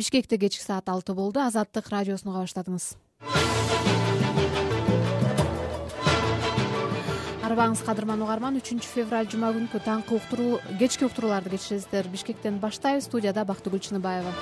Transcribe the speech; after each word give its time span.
бишкекте 0.00 0.38
кечки 0.38 0.64
саат 0.64 0.88
алты 0.88 1.12
болду. 1.12 1.42
Азаттык 1.44 1.90
радиосун 1.92 2.32
уга 2.32 2.46
баштадыңыз 2.46 2.94
арыбаңыз 7.44 7.82
кадырман 7.84 8.22
угарман 8.24 8.56
үчүнчү 8.60 8.88
февраль 8.88 9.28
жума 9.28 9.50
күнкү 9.52 9.82
таңкы 9.84 10.16
уктуруу 10.16 10.60
кечки 10.78 11.04
уктурууларды 11.04 11.50
кечиресиздер. 11.52 12.08
Бишкектен 12.08 12.60
баштайбыз 12.62 13.10
студияда 13.10 13.44
бактыгүл 13.44 13.82
чыныбаева. 13.82 14.32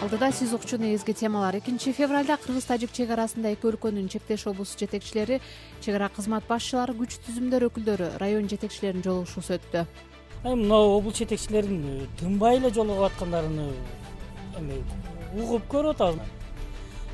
Алдыда 0.00 0.30
сиз 0.32 0.54
укчу 0.54 0.78
негизги 0.78 1.12
темалар. 1.12 1.58
Экинчи 1.58 1.92
февралда 1.92 2.38
кыргыз 2.40 2.70
тажик 2.70 2.92
чек 2.92 3.10
арасында 3.10 3.52
эки 3.52 3.66
өлкөнүн 3.68 4.08
чектеш 4.08 4.46
облус 4.46 4.76
жетекчилери 4.78 5.42
чек 5.82 5.98
ара 5.98 6.08
кызмат 6.08 6.46
башчылары 6.48 6.94
күч 6.96 7.18
түзүмдөр 7.26 7.68
өкүлдөрү 7.68 8.14
район 8.22 8.48
жетекчилеринин 8.48 9.04
жолугушуусу 9.04 9.58
өттү 9.58 9.84
эми 10.44 10.54
мынау 10.54 10.98
облус 10.98 11.18
жетекчилеринин 11.18 12.02
э, 12.02 12.06
тынбай 12.18 12.58
эле 12.58 12.70
жолугуп 12.70 13.10
аткандарын 13.10 13.72
эми 14.58 14.82
угуп 15.34 15.66
көрүп 15.72 15.96
атабыз 15.96 16.38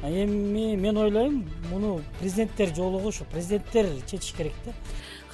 эми 0.02 0.76
мен 0.76 0.96
ойлойм 0.98 1.44
муну 1.70 2.02
президенттер 2.20 2.74
жолугу 2.74 3.12
президенттер 3.32 3.88
чечиш 4.06 4.34
керек 4.36 4.52
да. 4.66 4.72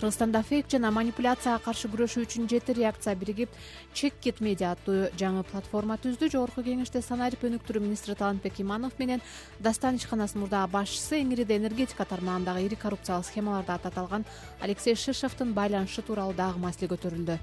Кыргызстанда 0.00 0.42
фейк 0.42 0.64
жана 0.72 0.88
манипуляцияга 0.96 1.60
каршы 1.60 1.88
күрөшүү 1.92 2.22
үчүн 2.24 2.46
жети 2.48 2.72
реакция 2.72 3.12
биригип 3.20 3.50
чеккит 3.92 4.40
медиа 4.40 4.70
аттуу 4.72 5.10
жаңы 5.20 5.42
платформа 5.44 5.98
түздү. 6.00 6.30
Жогорку 6.32 6.64
кеңеште 6.64 7.02
санарип 7.04 7.44
өнүктүрүү 7.44 7.84
министри 7.84 8.16
талантбек 8.16 8.62
иманов 8.64 8.96
менен 8.96 9.20
дастан 9.58 10.00
ишканасынын 10.00 10.46
мурдагы 10.46 10.72
башчысы 10.72 11.20
эңириде 11.20 11.60
энергетика 11.60 12.08
тармагындагы 12.08 12.64
ири 12.64 12.80
коррупциялык 12.80 13.28
схемаларда 13.28 13.76
аты 13.76 13.92
аталган 13.92 14.24
алексей 14.60 14.94
шишовдун 14.94 15.52
байланышы 15.52 16.00
тууралуу 16.00 16.32
дагы 16.32 16.64
маселе 16.64 16.88
көтөрүлдү 16.88 17.36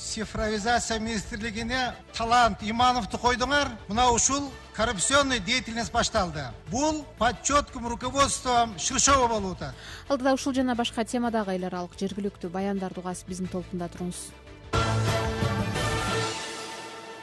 цифровизация 0.00 0.98
министрлигине 0.98 1.94
талант 2.16 2.62
имановду 2.62 3.18
койдуңар. 3.20 3.68
Мына 3.88 4.08
ушул 4.10 4.50
коррупционный 4.74 5.38
деятельность 5.38 5.92
башталды. 5.92 6.46
Бул 6.70 7.04
под 7.18 7.42
четким 7.42 7.86
руководством 7.86 8.78
шишова 8.78 9.28
болуп 9.28 9.60
атат 9.60 9.74
алдыда 10.08 10.34
ушул 10.34 10.54
жана 10.54 10.74
башка 10.74 11.04
темадагы 11.04 11.52
эл 11.52 11.66
аралык 11.68 11.98
жергиликтүү 12.00 12.50
баяндарды 12.50 13.00
угасыз 13.00 13.28
биздин 13.28 13.52
толкунда 13.52 13.90
туруңуз. 13.92 14.32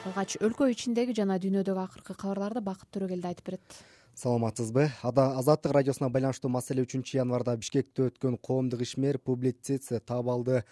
Алгач 0.06 0.38
өлкө 0.40 0.70
ичиндеги 0.72 1.18
жана 1.18 1.40
дүйнөдөгү 1.42 1.82
акыркы 1.82 2.14
кабарларды 2.14 2.62
бакыт 2.62 2.92
төрөгелди 2.94 3.28
айтып 3.28 3.46
берет. 3.50 3.80
Саламатсызбы? 4.16 4.92
Азаттык 5.04 5.74
радиосуна 5.74 6.10
байланыштуу 6.10 6.50
маселе 6.50 6.86
үчүнчү 6.86 7.20
январда 7.20 7.58
бишкекте 7.58 8.08
өткөн 8.08 8.38
коомдук 8.42 8.82
ишмер 8.82 9.20
публицист 9.20 9.92
табалды 10.06 10.64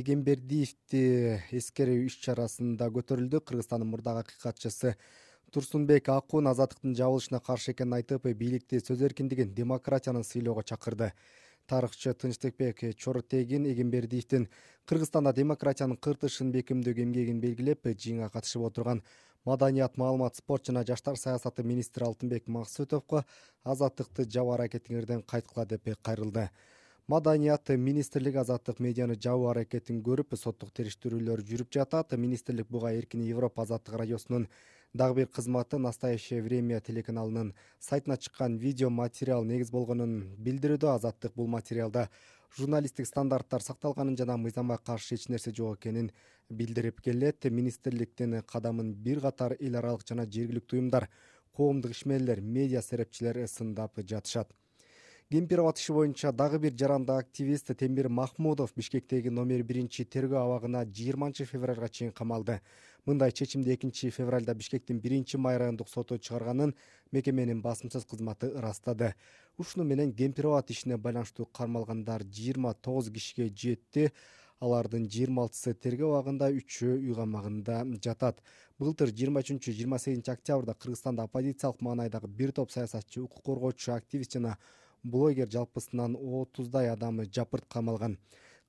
эгембердиевди 0.00 1.02
эскерүү 1.58 2.06
иш 2.06 2.16
чарасында 2.24 2.88
көтөрүлдү. 2.94 3.42
Кыргызстандын 3.44 3.90
мурдагы 3.90 4.22
акыйкатчысы 4.24 4.94
турсунбек 5.52 6.08
акун 6.08 6.48
азаттыктын 6.48 6.94
жабылышына 6.96 7.40
каршы 7.44 7.74
экенин 7.74 7.98
айтып 7.98 8.28
бийликти 8.40 8.80
сөз 8.80 9.02
эркиндигин 9.08 9.52
демократияны 9.54 10.24
сыйлоого 10.24 10.64
чакырды. 10.64 11.12
Тарыхчы 11.66 12.14
тынчтыкбек 12.14 12.80
чоротегин 12.96 13.66
эгембердиевдин 13.70 14.48
кыргызстанда 14.88 15.32
демократиянын 15.32 15.96
кыртышын 15.96 16.50
бекемдөөгө 16.56 17.04
эмгегин 17.04 17.40
белгилеп 17.40 17.86
жыйынга 17.86 18.32
катышып 18.32 18.64
отурган 18.66 19.02
маданият 19.44 19.96
маалымат 19.96 20.36
спорт 20.36 20.66
жана 20.66 20.84
жаштар 20.86 21.16
саясаты 21.16 21.62
министри 21.62 22.04
алтынбек 22.04 22.48
максутовго 22.48 23.24
азаттыкты 23.64 24.26
жабуу 24.28 24.56
аракетиңерден 24.56 25.22
кайткыла 25.22 25.66
деп 25.66 25.88
кайрылды 26.02 26.48
маданият 27.12 27.68
министрлиги 27.68 28.38
азаттык 28.40 28.78
медианы 28.80 29.14
жабуу 29.24 29.50
аракетин 29.50 29.98
көрүп 30.06 30.32
соттук 30.40 30.70
териштирүүлөр 30.78 31.42
жүрүп 31.44 31.68
жатат. 31.76 32.14
Министрлик 32.16 32.70
буга 32.72 32.92
эркин 32.96 33.20
европа 33.26 33.66
азаттык 33.66 33.98
радиосунун 34.00 34.46
дагы 34.94 35.18
бир 35.18 35.26
кызматы 35.26 35.76
настоящее 35.76 36.40
время 36.42 36.80
телеканалынын 36.80 37.52
сайтына 37.78 38.16
чыккан 38.16 38.56
видео 38.56 38.88
материал 38.88 39.44
негиз 39.44 39.70
болгонун 39.70 40.14
билдирүүдө. 40.38 40.94
Азаттык 40.94 41.34
бул 41.36 41.50
материалда 41.52 42.08
журналисттик 42.56 43.06
стандарттар 43.06 43.60
сакталганын 43.60 44.16
жана 44.16 44.38
мыйзамга 44.38 44.78
каршы 44.78 45.20
эч 45.20 45.28
нерсе 45.28 45.52
жок 45.52 45.82
экенин 45.82 46.10
билдирип 46.48 47.02
келет. 47.02 47.44
Министрликтин 47.44 48.40
кадамын 48.46 48.94
бир 48.94 49.20
катар 49.20 49.58
эл 49.60 49.76
аралык 49.76 50.08
жана 50.08 50.24
жергиликтүү 50.24 50.80
уюмдар 50.80 51.10
коомдук 51.52 51.92
ишмерлер 51.92 52.40
медиа 52.40 52.80
серепчилер 52.80 53.44
сындап 53.48 54.00
жатышат 54.00 54.56
кемпирабад 55.32 55.78
иши 55.78 55.94
боюнча 55.94 56.30
дагы 56.30 56.58
бир 56.58 56.74
жарандык 56.76 57.16
активист 57.16 57.70
темир 57.78 58.10
махмудов 58.10 58.74
бишкектеги 58.76 59.30
номер 59.30 59.62
биринчи 59.62 60.04
тергөө 60.04 60.36
абагына 60.42 60.82
жыйырманчы 60.84 61.46
февралга 61.48 61.88
чейин 61.88 62.12
камалды 62.12 62.58
мындай 63.06 63.32
чечимди 63.32 63.72
экинчи 63.72 64.10
февралда 64.10 64.52
бишкектин 64.54 65.00
биринчи 65.00 65.38
май 65.38 65.56
райондук 65.56 65.88
соту 65.88 66.18
чыгарганын 66.18 66.74
мекеменин 67.12 67.62
басымсыз 67.62 68.04
кызматы 68.04 68.50
ырастады. 68.52 69.14
Ушуну 69.56 69.84
менен 69.84 70.12
кемпир 70.12 70.50
абад 70.50 70.70
ишине 70.70 70.98
байланыштуу 70.98 71.46
кармалгандар 71.46 72.24
жыйырма 72.24 72.74
тогуз 72.74 73.08
кишиге 73.08 73.48
жетти 73.48 74.12
алардын 74.60 75.08
жыйырма 75.08 75.48
алтысы 75.48 75.72
тергөө 75.72 76.12
абагында 76.12 76.50
үчөө 76.60 76.98
үй 76.98 77.16
камагында 77.16 77.80
жатат. 78.04 78.44
Былтыр 78.78 79.08
жыйырма 79.08 79.40
үчүнчү 79.40 79.72
жыйырма 79.72 79.98
сегизинчи 79.98 80.30
октябрда 80.30 80.74
кыргызстанда 80.74 81.24
оппозициялык 81.24 81.80
маанайдагы 81.80 82.28
бир 82.28 82.52
топ 82.52 82.70
саясатчы 82.70 83.22
укук 83.22 83.42
коргоочу 83.42 83.92
активист 83.96 84.34
жана 84.34 84.58
блогер 85.02 85.50
жалпысынан 85.50 86.16
отуздай 86.16 86.88
адам 86.88 87.22
жапырт 87.24 87.66
камалган 87.68 88.18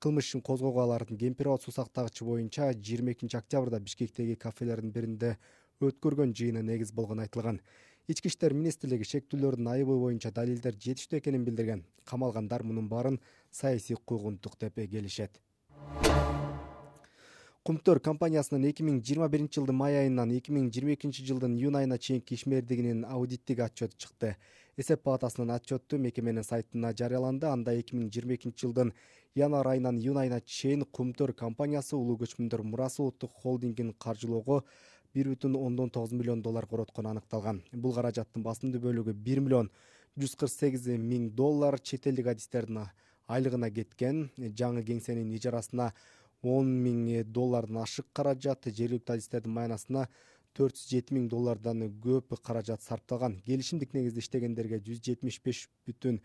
кылмыш 0.04 0.28
ишин 0.28 0.42
козгоого 0.42 0.84
алардын 0.84 1.18
кемпир 1.18 1.48
абад 1.48 1.64
суу 1.64 1.72
сактагычы 1.72 2.26
боюнча 2.26 2.74
жыйырма 2.74 3.14
экинчи 3.14 3.38
октябрда 3.38 3.80
бишкектеги 3.80 4.36
кафелердин 4.36 4.92
биринде 4.92 5.38
өткөргөн 5.80 6.34
жыйыны 6.36 6.64
негиз 6.64 6.92
болгону 6.92 7.24
айтылган. 7.24 7.62
Ички 8.08 8.28
иштер 8.28 8.54
министрлиги 8.54 9.08
шектүүлөрдүн 9.08 9.70
айыбы 9.72 9.96
боюнча 10.00 10.32
далилдер 10.32 10.76
жетиштүү 10.76 11.22
экенин 11.22 11.46
билдирген. 11.46 11.86
Камалгандар 12.04 12.64
мунун 12.64 12.90
баарын 12.90 13.20
саясий 13.52 13.96
куугунтук 13.96 14.58
деп 14.60 14.76
келишет. 14.76 15.40
Кумтөр 17.64 18.02
компаниясынын 18.04 18.66
эки 18.68 18.84
миң 18.84 18.98
жыйырма 19.00 19.30
биринчи 19.32 19.62
жылдын 19.62 19.78
май 19.80 19.96
айынан 20.02 20.34
эки 20.36 20.52
миң 20.52 20.68
жыйырма 20.68 20.98
экинчи 20.98 21.24
жылдын 21.24 21.56
июнь 21.56 21.78
айына 21.80 21.98
чейинки 21.98 22.36
ишмердигинин 22.36 23.06
аудиттик 23.08 23.64
отчету 23.64 23.96
чыкты 23.96 24.36
эсеп 24.78 25.04
палатасынын 25.04 25.56
отчету 25.56 25.98
мекеменин 25.98 26.44
сайтына 26.44 26.94
жарыяланды. 26.98 27.48
Анда 27.48 27.74
эки 27.78 27.96
миң 27.96 28.10
жыйырма 28.10 28.38
экинчи 28.38 28.66
жылдын 28.66 28.94
январь 29.36 29.74
айынан 29.76 30.00
июнь 30.00 30.18
айына 30.18 30.42
чейин 30.42 30.86
кумтөр 30.86 31.34
компаниясы 31.34 31.96
улуу 31.96 32.18
көчмөндөр 32.22 32.64
мурасы 32.64 33.02
улуттук 33.02 33.32
холдингин 33.44 33.94
каржылоого 33.94 34.64
бир 35.14 35.30
бүтүн 35.30 35.56
ондон 35.56 35.90
тогуз 35.90 36.12
миллион 36.12 36.42
доллар 36.42 36.66
короткону 36.66 37.10
аныкталган. 37.10 37.62
Бул 37.72 37.94
каражаттын 37.94 38.44
басымдуу 38.44 38.82
бөлүгү 38.82 39.14
бир 39.14 39.42
миллион 39.42 39.70
жүз 40.18 40.36
кырк 40.38 40.52
сегиз 40.54 40.88
миң 40.98 41.30
доллар 41.38 41.80
чет 41.80 42.08
элдик 42.08 42.28
адистердин 42.34 42.88
айлыгына 43.28 43.70
кеткен 43.72 44.30
жаңы 44.58 44.84
кеңсенин 44.86 45.32
ижарасына 45.38 45.94
он 46.44 46.70
миң 46.84 47.24
доллардан 47.34 47.84
ашык 47.86 48.10
каражат 48.14 48.66
жергиликтүү 48.66 49.16
адистердин 49.16 49.54
маянасына 49.54 50.08
төрт 50.58 50.78
жүз 50.78 50.90
жети 50.94 51.16
миң 51.18 51.28
доллардан 51.32 51.86
көп 52.04 52.36
каражат 52.46 52.82
сарпталган 52.82 53.40
келишимдик 53.46 53.94
негизде 53.98 54.24
иштегендерге 54.24 54.80
жүз 54.86 55.02
жетимиш 55.08 55.40
беш 55.46 55.68
бүтүн 55.88 56.20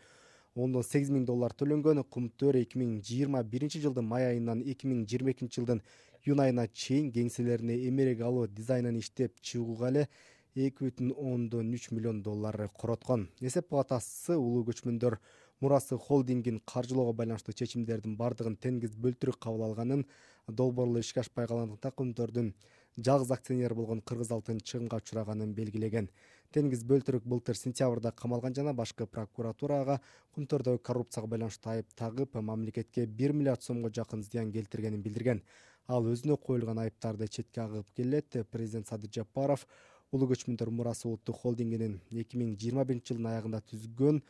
ондон 0.55 0.85
сегиз 0.85 1.11
миң 1.15 1.25
доллар 1.29 1.55
төлөнгөн 1.59 2.03
кумтөр 2.15 2.59
эки 2.61 2.81
миң 2.81 2.99
жыйырма 3.09 3.43
биринчи 3.43 3.81
жылдын 3.85 4.09
май 4.09 4.27
айынан 4.33 4.65
эки 4.67 4.91
миң 4.91 5.05
жыйырма 5.09 5.35
экинчи 5.35 5.61
жылдын 5.61 5.83
июнь 6.27 6.43
айына 6.45 6.67
чейин 6.69 7.13
кеңселерине 7.15 7.79
эмерек 7.89 8.21
алуу 8.27 8.47
дизайнын 8.49 8.99
иштеп 8.99 9.41
чыгууга 9.41 9.93
эле 9.93 10.09
эки 10.55 10.85
бүтүн 10.85 11.13
ондон 11.15 11.73
үч 11.75 11.91
миллион 11.93 12.23
доллар 12.23 12.69
короткон. 12.75 13.29
Эсеп 13.41 13.69
палатасы 13.71 14.37
улуу 14.37 14.65
көчмөндөр 14.67 15.19
мурасы 15.61 15.97
холдингин 15.97 16.61
каржылоого 16.67 17.13
байланыштуу 17.13 17.55
чечимдердин 17.55 18.17
баардыгын 18.17 18.57
тенгиз 18.57 18.97
бөлтүрүк 18.97 19.39
кабыл 19.39 19.69
алганын 19.69 20.05
долбоорлор 20.49 21.05
ишке 21.05 21.21
ашпай 21.21 21.47
калгандыктан 21.47 21.95
кумтөрдүн 21.95 22.53
жалгыз 22.99 23.31
акционер 23.31 23.75
болгон 23.75 24.01
кыргыз 24.01 24.33
алтын 24.35 24.59
чыгымга 24.59 24.99
учураганын 24.99 25.53
белгилеген. 25.55 26.09
Тенгиз 26.53 26.83
бөлтүрүк 26.89 27.27
былтыр 27.29 27.57
сентябрда 27.57 28.11
камалган 28.11 28.55
жана 28.55 28.73
башкы 28.75 29.07
прокуратура 29.07 29.83
ага 29.83 30.01
кумтөрдөгү 30.35 30.83
коррупцияга 30.83 31.31
байланыштуу 31.35 31.73
айып 31.73 31.93
тагып 31.95 32.35
мамлекетке 32.51 33.07
бир 33.07 33.33
миллиард 33.33 33.63
сомго 33.63 33.91
жакын 33.95 34.25
зыян 34.25 34.51
келтиргенин 34.53 35.03
билдирген. 35.03 35.43
Ал 35.87 36.09
өзүнө 36.11 36.39
коюлган 36.43 36.79
айыптарды 36.83 37.29
четке 37.29 37.61
кагып 37.61 37.95
келет 37.95 38.37
президент 38.51 38.89
садыр 38.89 39.11
жапаров 39.15 39.67
улуу 40.11 40.31
көчмөндөр 40.33 40.71
мурасы 40.73 41.07
улуттук 41.09 41.37
холдингинин 41.43 42.01
эки 42.11 42.41
миң 42.41 42.57
жыйырма 42.59 42.85
биринчи 42.89 43.13
жылдын 43.13 43.31
аягында 43.31 43.61
түзгөн 43.71 44.21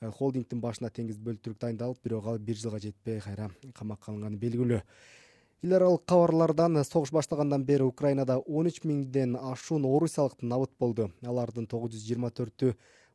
э, 0.00 0.10
холдингдин 0.18 0.60
башына 0.62 0.90
тенгиз 0.90 1.18
бөлтүрүк 1.18 1.58
дайындалып 1.60 2.02
бирок 2.04 2.28
ал 2.30 2.38
бир 2.38 2.56
жылга 2.60 2.78
жетпей 2.84 3.18
кайра 3.24 3.50
камакка 3.74 4.12
алынганы 4.12 4.38
белгилүү 4.38 4.80
эл 5.62 5.72
аралык 5.72 6.04
кабарлардан 6.04 6.84
согуш 6.84 7.10
башталгандан 7.12 7.64
бери 7.64 7.82
украинада 7.82 8.36
он 8.38 8.66
үч 8.68 8.82
миңден 8.84 9.36
ашуун 9.40 9.86
орусиялык 9.88 10.42
набыт 10.42 10.70
болду. 10.78 11.10
Алардын 11.24 11.66
тогуз 11.66 11.94
жүз 11.94 12.04
жыйырма 12.04 12.30
төртү 12.30 12.74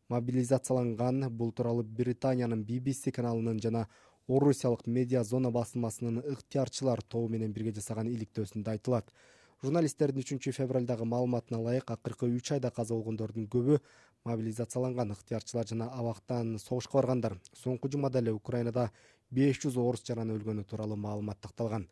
мобилизацияланган. 0.09 1.29
Бул 1.29 1.51
тууралуу 1.51 1.83
британиянын 1.83 2.65
bbc 2.65 3.13
каналынын 3.13 3.61
жана 3.61 3.85
орусиялык 4.27 4.87
медиа 4.87 5.23
зона 5.23 5.51
басылмасынын 5.51 6.23
ыктыярчылар 6.33 7.03
тобу 7.03 7.29
менен 7.29 7.53
бирге 7.53 7.75
жасаган 7.77 8.09
иликтөөсүндө 8.09 8.73
айтылат. 8.73 9.13
Журналисттердин 9.61 10.25
үчүнчү 10.25 10.57
февралдагы 10.57 11.05
маалыматына 11.05 11.61
ылайык 11.61 11.91
акыркы 11.93 12.25
үч 12.25 12.55
айда 12.57 12.71
каза 12.71 12.95
болгондордун 12.95 13.45
көбү 13.45 13.77
мобилизацияланган. 14.25 15.13
Ыктыярчылар 15.13 15.67
жана 15.67 15.93
абактан 15.93 16.57
согушка 16.57 16.97
баргандар. 16.97 17.37
Соңку 17.53 17.87
жумада 17.87 18.17
эле 18.17 18.33
украинада 18.33 18.89
беш 19.29 19.61
жүз 19.61 19.77
орус 19.77 20.01
жараны 20.01 20.33
өлгөнү 20.33 20.65
тууралуу 20.65 20.97
маалымат 20.97 21.37
такталган 21.39 21.85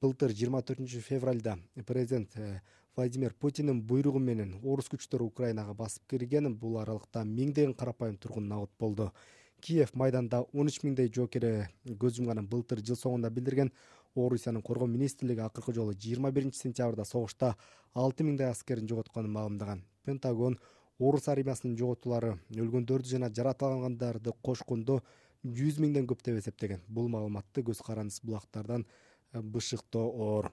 былтыр 0.00 0.32
жыйырма 0.32 0.62
төртүнчү 0.64 1.02
февралда 1.04 1.58
президент 1.86 2.32
э, 2.40 2.62
владимир 2.96 3.34
путиндин 3.34 3.82
буйругу 3.84 4.18
менен 4.18 4.54
орус 4.64 4.88
күчтөрү 4.88 5.26
украинага 5.28 5.74
басып 5.76 6.06
кирген. 6.08 6.54
Бул 6.56 6.78
аралыкта 6.80 7.20
миңдеген 7.28 7.74
карапайым 7.76 8.16
тургун 8.16 8.48
набыт 8.48 8.70
болду. 8.80 9.10
Киев 9.60 9.92
майданда 9.92 10.40
он 10.54 10.72
үч 10.72 10.78
миңдей 10.86 11.12
жоокери 11.12 11.68
көз 11.84 12.16
жумганын 12.16 12.48
былтыр 12.48 12.80
жыл 12.80 12.96
соңунда 12.96 13.28
билдирген. 13.28 13.72
Орусиянын 14.16 14.64
коргоо 14.64 14.88
министрлиги 14.88 15.44
акыркы 15.44 15.74
жолу 15.76 15.92
жыйырма 15.92 16.32
биринчи 16.32 16.62
сентябрда 16.62 17.04
согушта 17.04 17.54
алты 17.92 18.24
миңдей 18.24 18.48
аскерин 18.48 18.88
жоготконун 18.88 19.36
маалымдаган. 19.36 19.84
Пентагон 20.06 20.56
орус 20.98 21.28
армиясынын 21.28 21.76
жоготуулары 21.76 22.38
өлгөндөрдү 22.56 23.12
жана 23.12 23.28
жаракалгандарды 23.28 24.32
кошкондо 24.40 25.02
жүз 25.44 25.78
миңден 25.84 26.08
көп 26.08 26.24
деп 26.24 26.40
эсептеген. 26.40 26.80
Бул 26.88 27.12
маалыматты 27.12 27.62
көз 27.68 27.84
карандысыз 27.84 28.24
булактардан 28.24 28.88
э, 29.32 29.40
бышыктоор. 29.40 30.52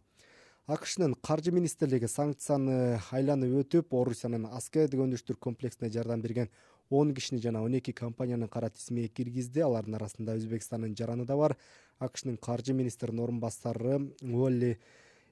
Акшнын 0.68 1.14
каржы 1.24 1.54
министрлиги 1.56 2.10
санкцияны 2.12 3.00
айланып 3.16 3.54
өтүп 3.62 3.94
орусиянын 3.96 4.50
аскердик 4.52 5.00
өндүрүштүк 5.00 5.40
комплексине 5.40 5.88
жардам 5.90 6.20
берген 6.22 6.50
он 6.90 7.14
кишини 7.16 7.40
жана 7.40 7.64
он 7.64 7.74
эки 7.78 7.92
компанияны 7.92 8.50
кара 8.50 8.70
тизмеге 8.70 9.08
киргизди. 9.08 9.62
Алардын 9.62 9.96
арасында 9.96 10.36
өзбекстандын 10.36 10.96
жараны 10.96 11.26
да 11.26 11.38
бар. 11.38 11.56
Акшнын 12.00 12.36
каржы 12.38 12.74
министринин 12.74 13.24
орун 13.24 13.40
басары 13.40 14.12
уолли 14.22 14.78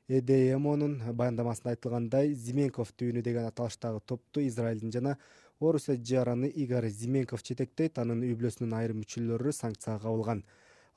эдеэмонун 0.08 1.02
баяндамасында 1.14 1.76
айтылгандай 1.76 2.34
зименков 2.34 2.94
түйүнү 2.96 3.22
деген 3.22 3.48
аталыштагы 3.50 4.00
топту 4.06 4.40
израилдин 4.48 4.92
жана 4.92 5.18
орусия 5.60 5.98
жараны 5.98 6.48
игорь 6.48 6.90
зименков 6.90 7.44
жетектейт. 7.44 8.00
Анын 8.00 8.24
үй 8.24 8.36
бүлөсүнүн 8.36 8.76
айрым 8.80 9.04
мүчөлөрү 9.04 9.52
санкцияга 9.52 10.04
кабылган 10.08 10.46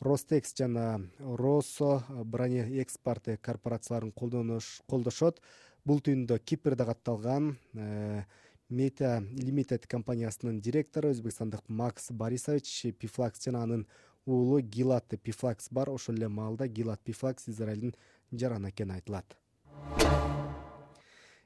ростекс 0.00 0.54
жана 0.54 1.00
росо 1.18 2.02
бронеэкспорт 2.08 3.38
корпорацияларын 3.42 4.12
колдошот. 4.12 5.40
Бул 5.84 6.00
түйүндө 6.04 6.38
кипр 6.44 6.76
да 6.76 6.84
катталган 6.86 7.56
э, 7.74 8.22
мета 8.68 9.22
лимитед 9.32 9.86
компаниясынын 9.86 10.60
директору 10.60 11.10
өзбекстандык 11.10 11.64
макс 11.68 12.10
борисович 12.10 12.94
пифлакс 12.98 13.44
жана 13.44 13.62
анын 13.62 13.86
уулу 14.26 14.60
гилат 14.60 15.14
пифлакс 15.22 15.70
бар. 15.70 15.90
Ошол 15.90 16.16
эле 16.16 16.28
маалда 16.28 16.68
гилат 16.68 17.00
пифлакс 17.00 17.48
израилдин 17.48 17.94
жараны 18.32 18.70
экени 18.70 18.98
айтылат. 19.00 19.36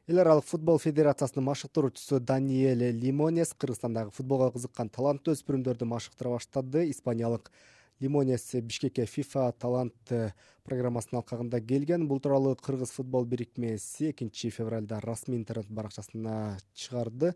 Эл 0.08 0.18
аралык 0.18 0.44
футбол 0.44 0.80
федерациясынын 0.82 1.46
машыктыруучусу 1.46 2.18
даниэль 2.20 2.90
лимонес 2.90 3.54
кыргызстандагы 3.54 4.10
футболго 4.10 4.50
кызыккан 4.50 4.90
таланттуу 4.90 5.36
өспүрүмдөрдү 5.36 5.86
машыктыра 5.86 6.34
баштады. 6.34 6.90
Испаниялык 6.90 7.52
лимонес 8.02 8.50
бишкекке 8.66 9.06
фифа 9.06 9.52
талант 9.52 10.12
программасынын 10.66 11.22
алкагында 11.22 11.60
келген. 11.62 12.08
Бул 12.10 12.20
тууралуу 12.20 12.56
кыргыз 12.56 12.90
футбол 12.90 13.24
бирикмеси 13.24 14.10
экинчи 14.10 14.50
февралда 14.50 15.00
расмий 15.00 15.38
интернет 15.38 15.70
баракчасына 15.70 16.58
чыгарды. 16.74 17.34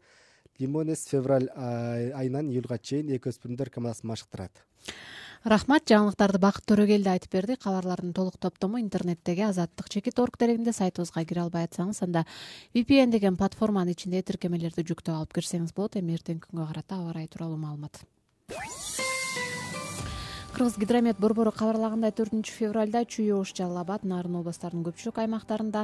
Лимонес 0.59 1.07
февраль 1.07 1.49
айынан 1.55 2.51
июлга 2.51 2.79
чейин 2.79 3.13
эки 3.15 3.31
өспүрүмдөр 3.31 3.71
командасын 3.71 4.09
машыктырат. 4.11 4.65
Рахмат 5.47 5.85
жаңылыктарды 5.87 6.41
бакыт 6.43 6.65
төрөгелди 6.67 7.11
айтып 7.13 7.37
берди. 7.37 7.57
Кабарлардын 7.61 8.15
толук 8.17 8.39
топтому 8.41 8.81
интернеттеги 8.81 9.45
азаттык 9.47 9.89
чекит 9.93 10.19
орг 10.19 10.39
дерегинде 10.41 10.73
сайтыбызга 10.73 11.23
кире 11.29 11.45
албай 11.45 11.69
атсаңыз 11.69 12.03
анда 12.03 12.25
vpn 12.75 13.13
деген 13.15 13.37
платформанын 13.37 13.95
ичинде 13.95 14.25
тиркемелерди 14.27 14.83
жүктөп 14.83 15.15
алып 15.15 15.37
кирсеңиз 15.39 15.77
болот. 15.77 16.01
Эми 16.01 16.19
эртеңки 16.19 16.51
күнгө 16.51 16.67
карата 16.73 16.99
аба 16.99 17.13
ырайы 17.13 17.31
тууралуу 17.31 17.61
маалымат 17.63 18.03
кыргыз 20.57 20.79
гидромет 20.81 21.19
борбору 21.21 21.51
кабарлагандай 21.53 22.15
төртүнчү 22.17 22.55
февралда 22.57 23.03
чүй 23.05 23.29
ош 23.37 23.51
жалал 23.59 23.83
абад 23.83 24.07
нарын 24.09 24.39
областарынын 24.39 24.87
көпчүлүк 24.87 25.19
аймактарында 25.21 25.83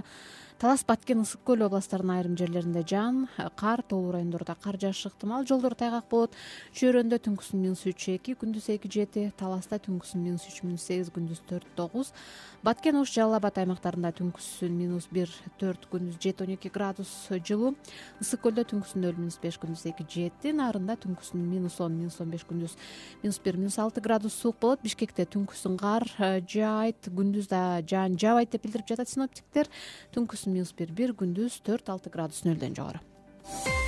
талас 0.63 0.87
баткен 0.89 1.21
ысык 1.27 1.43
көл 1.45 1.67
областарынын 1.67 2.15
айрым 2.15 2.39
жерлеринде 2.41 2.81
жаан 2.89 3.27
кар 3.61 3.83
тоолуу 3.83 4.15
райондордо 4.17 4.57
кар 4.65 4.79
жаашы 4.81 5.11
ыктымал 5.11 5.45
жолдор 5.45 5.75
тайгак 5.77 6.09
болот. 6.09 6.33
Чүй 6.73 6.89
түнкүсүн 6.89 7.61
минус 7.61 7.85
үч 7.85 8.09
эки 8.15 8.33
күндүз 8.33 8.71
эки 8.73 8.89
жети 8.89 9.27
таласта 9.37 9.77
түнкүсүн 9.77 10.25
минус 10.25 10.49
үч 10.49 10.63
минус 10.63 10.89
сегиз 10.89 11.13
күндүз 11.13 11.45
төрт 11.51 11.69
тогуз 11.77 12.15
баткен 12.63 12.97
ош 13.01 13.11
жалал 13.13 13.37
абад 13.37 13.59
аймактарында 13.59 14.13
түнкүсүн 14.19 14.75
минус 14.77 15.09
бир 15.13 15.31
төрт 15.61 15.89
күндүз 15.91 16.19
жети 16.23 16.45
он 16.45 16.55
эки 16.55 16.71
градус 16.73 17.11
жылуу. 17.31 17.75
Ысык 18.23 18.43
көлдө 18.45 18.65
түнкүсүн 18.73 19.03
нөл 19.03 19.19
минус 19.19 19.39
беш 19.43 19.59
күндүз 19.63 19.85
эки 19.91 20.07
жети 20.07 20.55
нарында 20.55 20.97
түнкүсүн 21.03 21.43
минус 21.43 21.81
он 21.83 21.99
минус 21.99 22.21
он 22.23 22.31
беш 22.31 22.47
күндүз 22.47 22.79
минус 23.25 23.41
бир 23.43 23.59
минус 23.59 23.79
алты 23.83 24.01
градус 24.01 24.39
суук 24.39 24.61
болот. 24.63 24.83
Бишкекте 24.87 25.27
түнкүсүн 25.27 25.77
кар 25.81 26.07
э, 26.19 26.41
жаайт 26.47 27.11
күндүз 27.11 27.51
да 27.51 27.83
жаан 27.83 28.19
жаабайт 28.19 28.55
деп 28.55 28.67
билдирип 28.67 28.89
жатат 28.95 29.11
синоптиктер. 29.11 29.71
Түнкүсүн 30.15 30.55
минус 30.55 30.75
бир 30.79 30.95
бир 30.95 31.17
күндүз 31.19 31.63
төрт 31.67 31.91
алты 31.91 32.15
градус 32.15 32.45
нөлдөн 32.47 32.79
жогору 32.79 33.82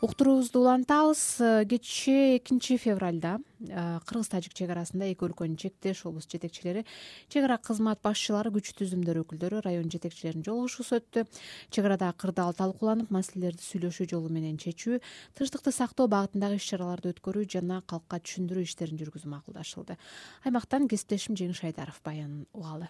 уктуруубузду 0.00 0.60
улантабыз. 0.60 1.40
Э, 1.40 1.64
кечээ 1.66 2.38
экинчи 2.38 2.76
февралда 2.76 3.40
э, 3.60 3.98
кыргыз 4.06 4.28
тажик 4.28 4.54
чек 4.54 4.70
арасында 4.70 5.10
эки 5.10 5.26
өлкөнүн 5.26 5.56
чектеш 5.58 6.04
облус 6.06 6.28
жетекчилери 6.30 6.84
чек 7.28 7.44
ара 7.44 7.58
кызмат 7.58 7.98
башчылары 8.02 8.52
күч 8.54 8.70
түзүмдөр 8.78 9.24
өкүлдөрү 9.24 9.62
район 9.64 9.90
жетекчилеринин 9.90 10.46
жолугушуусу 10.46 11.00
өттү. 11.00 11.26
Чек 11.70 11.84
арада 11.84 12.12
кырдаал 12.14 12.54
талкууланып 12.54 13.10
маселелерди 13.10 13.64
сүйлөшүү 13.66 14.08
жолу 14.14 14.30
менен 14.30 14.54
чечүү 14.56 15.00
тынчтыкты 15.34 15.74
сактоо 15.74 16.06
багытындагы 16.06 16.62
иш 16.62 16.70
чараларды 16.70 17.10
өткөрүү 17.16 17.48
жана 17.50 17.82
калкка 17.82 18.22
түшүндүрүү 18.22 18.70
иштерин 18.70 19.02
жүргүзүү 19.02 19.34
макулдашылды 19.34 19.98
аймактан 20.46 20.86
кесиптешим 20.86 21.34
жеңиш 21.34 21.64
айдаров 21.66 21.98
баянын 22.06 22.46
угалы 22.52 22.86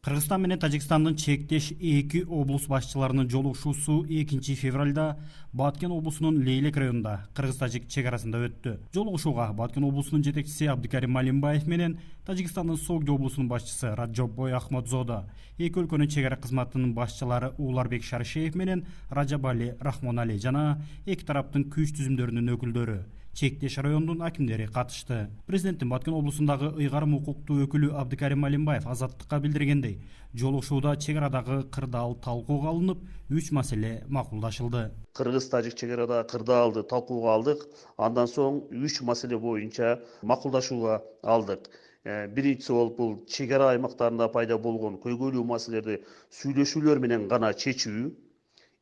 кыргызстан 0.00 0.40
менен 0.40 0.58
тажикстандын 0.58 1.14
чектеш 1.14 1.72
эки 1.78 2.22
облус 2.24 2.64
башчыларынын 2.72 3.28
жолугушуусу 3.28 4.06
экинчи 4.08 4.54
февралда 4.54 5.18
баткен 5.52 5.92
облусунун 5.92 6.38
лейлек 6.42 6.78
районунда 6.78 7.28
кыргыз 7.36 7.58
тажик 7.58 7.86
чек 7.86 8.06
арасында 8.06 8.40
өттү. 8.46 8.78
Жолугушууга 8.94 9.52
баткен 9.52 9.84
облусунун 9.84 10.24
жетекчиси 10.24 10.70
абдыкарим 10.72 11.12
малимбаев 11.12 11.66
менен 11.66 11.98
тажикстандын 12.24 12.78
согди 12.78 13.10
облусунун 13.12 13.48
башчысы 13.52 13.94
раджоббой 13.94 14.56
ахмадзода 14.56 15.26
эки 15.58 15.76
өлкөнүн 15.84 16.08
чек 16.08 16.32
ара 16.32 16.40
кызматынын 16.40 16.94
башчылары 16.94 17.52
ууларбек 17.58 18.02
шаршеев 18.02 18.54
менен 18.54 18.86
ражабали 19.10 19.74
рахмонали 19.80 20.38
жана 20.38 20.80
эки 21.04 21.28
тараптын 21.28 21.68
күч 21.68 21.92
түзүмдөрүнүн 22.00 22.54
өкүлдөрү 22.56 23.02
чектеш 23.34 23.78
районунун 23.78 24.22
акимдери 24.22 24.66
катышты. 24.66 25.28
Президенттин 25.46 25.88
баткен 25.88 26.14
облусундагы 26.14 26.72
ыйгарым 26.76 27.14
укуктуу 27.14 27.64
өкүлү 27.64 27.92
абдыкарим 28.00 28.44
алимбаев 28.44 28.86
азаттыкка 28.86 29.40
билдиргендей 29.40 30.00
жолугушууда 30.34 30.96
чек 30.96 31.16
арадагы 31.16 31.62
кырдаал 31.70 32.14
талкууга 32.14 32.70
алынып 32.70 33.04
үч 33.30 33.50
маселе 33.50 34.04
макулдашылды. 34.08 34.90
Кыргыз 35.14 35.48
тажик 35.48 35.74
чек 35.74 35.90
арада 35.90 36.24
кырдаалды 36.24 36.82
талкууга 36.82 37.34
алдык. 37.34 37.66
Андан 37.96 38.26
соң 38.26 38.64
үч 38.70 39.00
маселе 39.02 39.38
боюнча 39.38 40.00
макулдашууга 40.22 41.02
алдык. 41.22 41.70
Э, 42.04 42.26
биринчиси 42.28 42.72
болуп 42.72 42.96
бул 42.96 43.10
чек 43.28 43.50
ара 43.52 43.72
аймактарында 43.74 44.30
пайда 44.32 44.56
болгон 44.56 44.94
көйгөйлүү 45.02 45.42
маселелерди 45.44 45.98
сүйлөшүүлөр 46.38 47.00
менен 47.04 47.26
гана 47.28 47.50
чечүү 47.52 48.06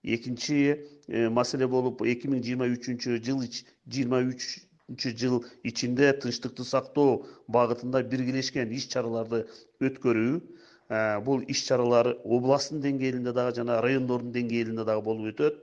экинчи 0.02 0.87
э, 1.09 1.28
маселе 1.28 1.67
болуп 1.67 2.02
эки 2.02 2.28
миң 2.31 2.43
жыйырма 2.45 2.69
үчүнчү 2.75 3.19
жыл 3.25 3.43
жыйырма 3.43 4.21
үчүнчү 4.31 5.12
жыл 5.19 5.40
ичинде 5.67 6.12
тынчтыкты 6.23 6.64
сактоо 6.64 7.26
багытында 7.49 8.02
биргелешкен 8.12 8.73
иш 8.73 8.88
чараларды 8.95 9.45
өткөрүү 9.83 10.38
э, 10.38 11.21
бул 11.26 11.43
иш 11.49 11.64
чаралар 11.67 12.14
областтын 12.25 12.83
деңгээлинде 12.87 13.35
дагы 13.35 13.57
жана 13.59 13.83
райондордун 13.83 14.33
деңгээлинде 14.33 14.87
дагы 14.87 15.05
болуп 15.11 15.33
өтөт. 15.35 15.62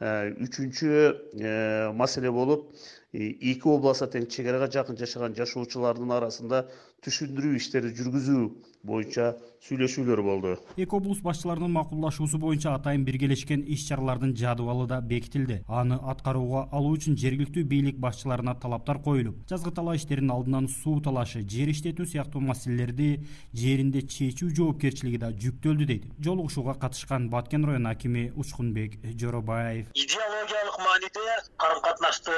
Э, 0.00 0.34
үчүнчү 0.44 1.92
маселе 1.96 2.30
болуп 2.30 2.72
эки 3.16 3.68
областта 3.70 4.10
тең 4.12 4.26
чек 4.28 4.50
арага 4.50 4.68
жакын 4.72 4.98
жашаган 4.98 5.36
жашоочулардын 5.38 6.10
арасында 6.18 6.66
түшүндүрүү 7.06 7.54
иштерин 7.62 7.94
жүргүзүү 7.96 8.42
боюнча 8.86 9.34
сүйлөшүүлөр 9.66 10.22
болду. 10.22 10.52
Эки 10.76 10.94
облус 10.94 11.20
башчыларынын 11.24 11.72
макулдашуусу 11.74 12.38
боюнча 12.38 12.74
атайын 12.76 13.04
биргелешкен 13.06 13.64
иш 13.66 13.86
чаралардын 13.88 14.34
жадыбалы 14.38 14.86
да 14.86 15.00
бекитилди. 15.00 15.62
Аны 15.66 15.98
аткарууга 16.12 16.66
алуу 16.70 16.94
үчүн 16.96 17.16
жергиликтүү 17.18 17.64
бийлик 17.64 17.98
башчыларына 17.98 18.54
талаптар 18.62 19.00
коюлуп 19.02 19.42
жазгы 19.50 19.72
талаа 19.74 19.96
иштеринин 19.98 20.34
алдынан 20.36 20.68
суу 20.68 21.00
талашы 21.00 21.42
жер 21.42 21.72
иштетүү 21.74 22.06
сыяктуу 22.12 22.44
маселелерди 22.46 23.10
жеринде 23.52 24.02
чечүү 24.02 24.52
жоопкерчилиги 24.60 25.22
да 25.24 25.32
жүктөлдү 25.32 25.90
дейт. 25.90 26.06
Жолугушууга 26.22 26.78
катышкан 26.78 27.28
баткен 27.30 27.64
району 27.66 27.90
акими 27.90 28.30
учкунбек 28.36 29.00
жоробаев 29.18 29.90
идеологиялык 29.94 30.78
мааниде 30.78 31.26
карым 31.56 31.82
катнашты 31.82 32.32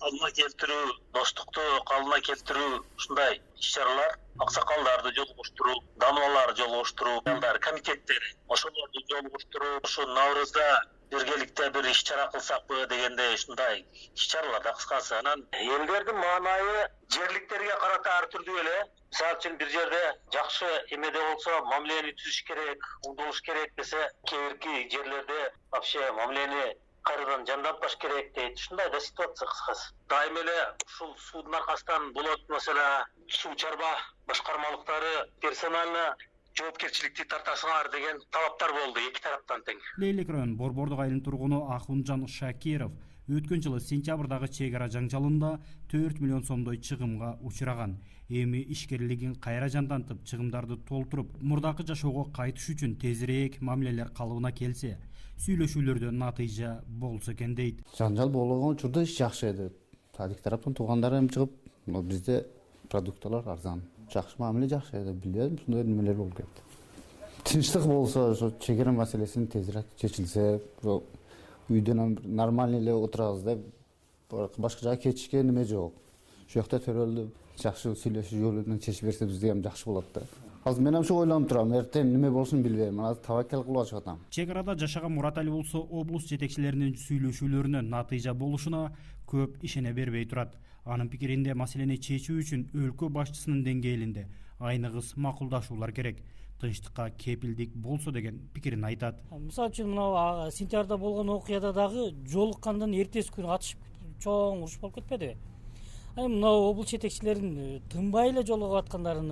калыбына 0.00 0.30
келтирүү 0.38 0.86
достукту 1.18 1.62
калыбына 1.90 2.20
келтирүү 2.28 2.72
ушундай 2.98 3.40
иш 3.60 3.70
чаралар 3.76 4.18
аксакалдарды 4.46 5.14
жолугуштуруу 5.20 5.76
даныбаларды 6.02 6.58
жолугуштуруу 6.62 7.22
аялдар 7.24 7.58
комитеттери 7.68 8.34
ошолорду 8.56 9.06
жолугуштуруу 9.12 9.80
ушу 9.88 10.06
наурузда 10.18 10.66
биргеликте 11.10 11.70
бир 11.70 11.88
иш 11.90 12.02
чара 12.02 12.26
кылсакпы 12.32 12.86
дегендей 12.90 13.34
ушундай 13.34 13.84
иш 14.14 14.26
чаралар 14.26 14.62
да 14.62 14.72
кыскасы. 14.72 15.14
Анан 15.18 15.46
элдердин 15.52 16.16
маанайы 16.16 16.88
жерликтерге 17.16 17.76
карата 17.80 18.16
ар 18.18 18.26
түрдүү 18.32 18.58
эле 18.62 18.78
мисалы 19.12 19.38
үчүн 19.38 19.58
бир 19.60 19.70
жерде 19.74 20.02
жакшы 20.34 20.70
эмеде 20.96 21.22
болсо 21.28 21.60
мамилени 21.70 22.16
түзүш 22.22 22.40
керек 22.48 22.88
угдулуш 23.06 23.40
керек 23.48 23.76
десе 23.76 24.02
кээ 24.28 24.48
бирки 24.48 24.88
жерлерде 24.96 25.40
вообще 25.70 26.10
мамилени 26.18 26.66
кайрадан 27.08 27.46
жандантпаш 27.46 27.96
керек 28.02 28.34
дейт. 28.34 28.54
Ушундай 28.58 28.90
да 28.90 29.00
ситуация 29.00 29.48
кыскасы. 29.48 29.94
Дайыма 30.08 30.40
эле 30.44 30.58
ушул 30.86 31.14
суудун 31.18 31.54
аркасынан 31.54 32.12
болот 32.12 32.48
маселе 32.48 32.86
суу 33.28 33.54
чарба 33.54 33.90
башкармалыктары 34.26 35.12
персонально 35.40 36.16
жоопкерчиликти 36.58 37.26
тартасыңар 37.30 37.90
деген 37.92 38.22
талаптар 38.32 38.72
болду 38.72 39.00
эки 39.00 39.20
тараптан 39.22 39.62
тең. 39.66 39.82
Лейлек 40.02 40.30
район 40.32 40.56
борбордук 40.56 41.00
айылынын 41.04 41.24
тургуну 41.24 41.66
акунжан 41.74 42.26
шакиров 42.26 42.92
өткөн 43.28 43.62
жылы 43.62 43.80
сентябрдагы 43.82 44.48
чек 44.48 44.74
ара 44.78 44.86
жаңжалында 44.86 45.56
төрт 45.90 46.20
миллион 46.22 46.44
сомдой 46.44 46.78
чыгымга 46.78 47.36
учураган. 47.42 47.98
Эми 48.28 48.60
ишкерлигин 48.74 49.34
кайра 49.42 49.68
жандантып 49.68 50.24
чыгымдарды 50.24 50.78
толтуруп 50.88 51.36
мурдакы 51.40 51.86
жашоого 51.86 52.24
кайтыш 52.32 52.70
үчүн 52.74 52.96
тезирээк 53.02 53.60
мамилелер 53.60 54.14
калыбына 54.14 54.52
келсе 54.52 54.96
сүйлөшүүлөрдөн 55.44 56.18
натыйжа 56.18 56.82
болсо 56.86 57.32
экен 57.32 57.54
дейт. 57.54 57.82
Жаңжал 57.98 58.30
болгон 58.30 58.76
учурда 58.76 59.02
иш 59.02 59.16
жакшы 59.18 59.50
эди. 59.50 59.70
Эки 60.18 60.42
тараптын 60.42 60.74
туугандары 60.74 61.18
эми 61.18 61.28
чыгып 61.28 61.52
бизде 61.86 62.46
продуктылар 62.88 63.48
арзан 63.48 63.82
жакшы 64.12 64.36
мамиле 64.38 64.68
жакшы 64.68 65.02
эди 65.02 65.12
билбедим 65.12 65.58
ушундай 65.60 65.84
немелер 65.84 66.14
болуп 66.14 66.36
кетти 66.36 66.66
тынчтык 67.46 67.84
болсо 67.86 68.30
ошо 68.32 68.52
чек 68.60 68.80
ара 68.80 68.92
маселесин 68.92 69.46
тезирээк 69.46 69.86
чечилсе 70.00 70.60
үйдөн 71.68 72.18
нормальный 72.24 72.78
эле 72.80 72.94
отурабыз 72.94 73.42
да 73.42 73.58
башка 74.56 74.82
жака 74.82 75.02
кетишке 75.02 75.42
неме 75.42 75.64
жок. 75.64 75.94
Ушул 76.48 76.62
жакта 76.62 76.80
төрөлдү 76.80 77.28
жакшы 77.62 77.94
сүйлөшүү 77.94 78.40
жолу 78.40 78.64
менен 78.66 78.80
чечип 78.80 79.04
берсе 79.04 79.26
бизге 79.26 79.50
эми 79.50 79.62
жакшы 79.62 79.84
болот 79.86 80.06
да 80.14 80.22
азыр 80.66 80.82
мен 80.82 80.96
ошо 80.98 81.14
ойлонуп 81.22 81.48
турам 81.48 81.70
эртең 81.78 82.08
эмне 82.10 82.30
болушун 82.30 82.62
билбейм. 82.62 82.98
Азыр 83.06 83.22
табакел 83.22 83.62
кылып 83.62 83.84
ачып 83.84 83.98
атам. 84.00 84.18
Чек 84.30 84.50
арада 84.50 84.74
жашаган 84.74 85.12
мурат 85.14 85.38
али 85.38 85.50
болсо 85.50 85.78
облус 85.78 86.26
жетекчилеринин 86.26 86.96
сүйлөшүүлөрүнө 86.98 87.84
натыйжа 87.86 88.34
болушуна 88.34 88.90
көп 89.30 89.62
ишене 89.62 89.92
бербей 89.94 90.26
турат. 90.26 90.56
Анын 90.84 91.08
пикиринде 91.08 91.54
маселени 91.54 92.00
чечүү 92.02 92.40
үчүн 92.42 92.66
өлкө 92.74 93.12
башчысынын 93.14 93.62
деңгээлинде 93.62 94.26
айныгыс 94.58 95.14
макулдашуулар 95.16 95.92
керек. 95.92 96.18
Тынчтыкка 96.58 97.10
кепилдик 97.10 97.76
болсо 97.76 98.10
деген 98.10 98.40
пикирин 98.52 98.84
айтат. 98.84 99.22
Мисалы 99.30 99.70
үчүн 99.70 99.92
мына 99.94 100.50
сентябрда 100.50 100.96
болгон 100.98 101.30
окуяда 101.30 101.72
дагы 101.72 102.10
жолуккандан 102.26 102.94
эртеси 102.94 103.30
күнү 103.38 103.54
атышып 103.54 103.78
чоң 104.18 104.64
уруш 104.64 104.80
болуп 104.80 104.98
кетпедиби 104.98 105.36
эми 106.16 106.32
мына 106.32 106.48
облус 106.48 106.88
жетекчилеринин 106.88 107.58
э, 107.58 107.80
тынбай 107.92 108.30
эле 108.30 108.42
жолугуп 108.42 108.78
аткандарын 108.78 109.30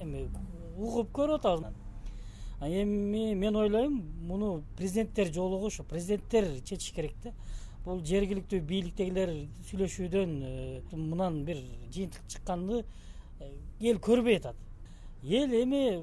эми 0.00 0.28
угуп 0.76 1.12
көрүп 1.12 1.40
атабыз 1.40 1.74
эми 2.60 3.34
мен 3.34 3.56
ойлойм 3.56 4.02
муну 4.26 4.62
президенттер 4.76 5.32
жолугу 5.32 5.66
ушу 5.66 5.84
президенттер 5.84 6.60
чечиш 6.64 6.92
керек 6.92 7.14
да. 7.22 7.32
Бул 7.84 8.02
жергиликтүү 8.04 8.60
бийликтегилер 8.66 9.30
сүйлөшүүдөн 9.68 10.32
э, 10.44 10.80
мындан 10.92 11.44
бир 11.46 11.60
жыйынтык 11.94 12.26
чыкканды 12.28 12.82
э, 13.40 13.52
эл 13.80 14.00
көрбөй 14.02 14.40
атат. 14.40 14.56
Эл 15.22 15.54
эми 15.62 16.02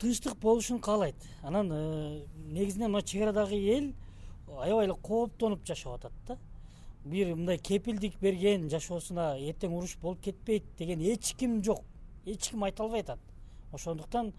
тынчтык 0.00 0.36
болушун 0.42 0.80
каалайт. 0.80 1.14
Анан 1.42 1.70
э, 1.72 2.24
негизинен 2.50 2.90
мына 2.90 3.02
чек 3.02 3.22
арадагы 3.22 3.54
эл 3.54 3.92
аябай 4.58 4.86
эле 4.86 4.94
кооптонуп 5.00 5.64
жашап 5.64 5.94
атат 5.94 6.12
да. 6.26 6.38
Бир 7.04 7.34
мындай 7.34 7.58
кепилдик 7.58 8.18
берген 8.20 8.68
жашоосуна 8.68 9.36
эртең 9.38 9.78
уруш 9.78 9.96
болуп 10.02 10.20
кетпейт 10.20 10.64
деген 10.76 11.00
эч 11.00 11.34
ким 11.38 11.62
жок 11.62 11.84
эч 12.26 12.50
ким 12.50 12.64
айта 12.64 12.82
албай 12.82 13.00
атат. 13.00 13.20
Ошондуктан 13.72 14.32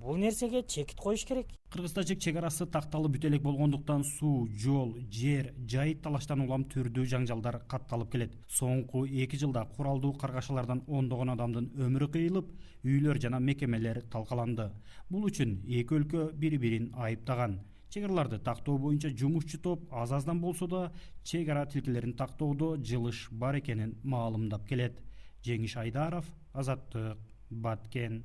бул 0.00 0.16
нерсеге 0.16 0.62
чекит 0.62 0.98
коюш 1.00 1.24
керек. 1.24 1.46
Кыргыз 1.70 1.92
тажик 1.92 2.20
чек 2.20 2.36
арасы 2.36 2.66
такталып 2.66 3.16
бүтө 3.16 3.28
элек 3.28 3.42
болгондуктан 3.42 4.04
суу 4.04 4.46
жол 4.48 4.94
жер 5.10 5.52
жайыт 5.66 6.02
талаштан 6.02 6.40
улам 6.44 6.64
түрдүү 6.70 7.06
жаңжалдар 7.10 7.60
катталып 7.68 8.12
келет. 8.12 8.36
Соңку 8.48 9.04
эки 9.06 9.36
жылда 9.36 9.66
куралдуу 9.76 10.12
каргашалардан 10.14 10.84
ондогон 10.86 11.34
адамдын 11.34 11.72
өмүрү 11.74 12.10
кыйылып 12.14 12.52
үйлөр 12.84 13.18
жана 13.18 13.40
мекемелер 13.40 14.02
талкаланды. 14.12 14.70
Бул 15.10 15.26
үчүн 15.26 15.64
эки 15.66 15.98
өлкө 15.98 16.30
бири 16.34 16.58
бирин 16.58 16.92
айыптаган. 16.94 17.58
Чек 17.90 18.04
араларды 18.04 18.38
тактоо 18.38 18.78
боюнча 18.78 19.10
жумушчу 19.10 19.58
топ 19.58 19.92
аз 19.92 20.12
аздан 20.12 20.40
болсо 20.40 20.66
да 20.66 20.92
чек 21.24 21.48
ара 21.48 21.66
тилкелерин 21.66 22.14
тактоодо 22.14 22.76
жылыш 22.76 23.28
бар 23.30 23.58
экенин 23.58 23.96
маалымдап 24.04 24.66
келет 24.68 25.00
жеңиш 25.46 25.76
айдаров 25.80 26.26
азаттык 26.52 27.18
баткен. 27.50 28.24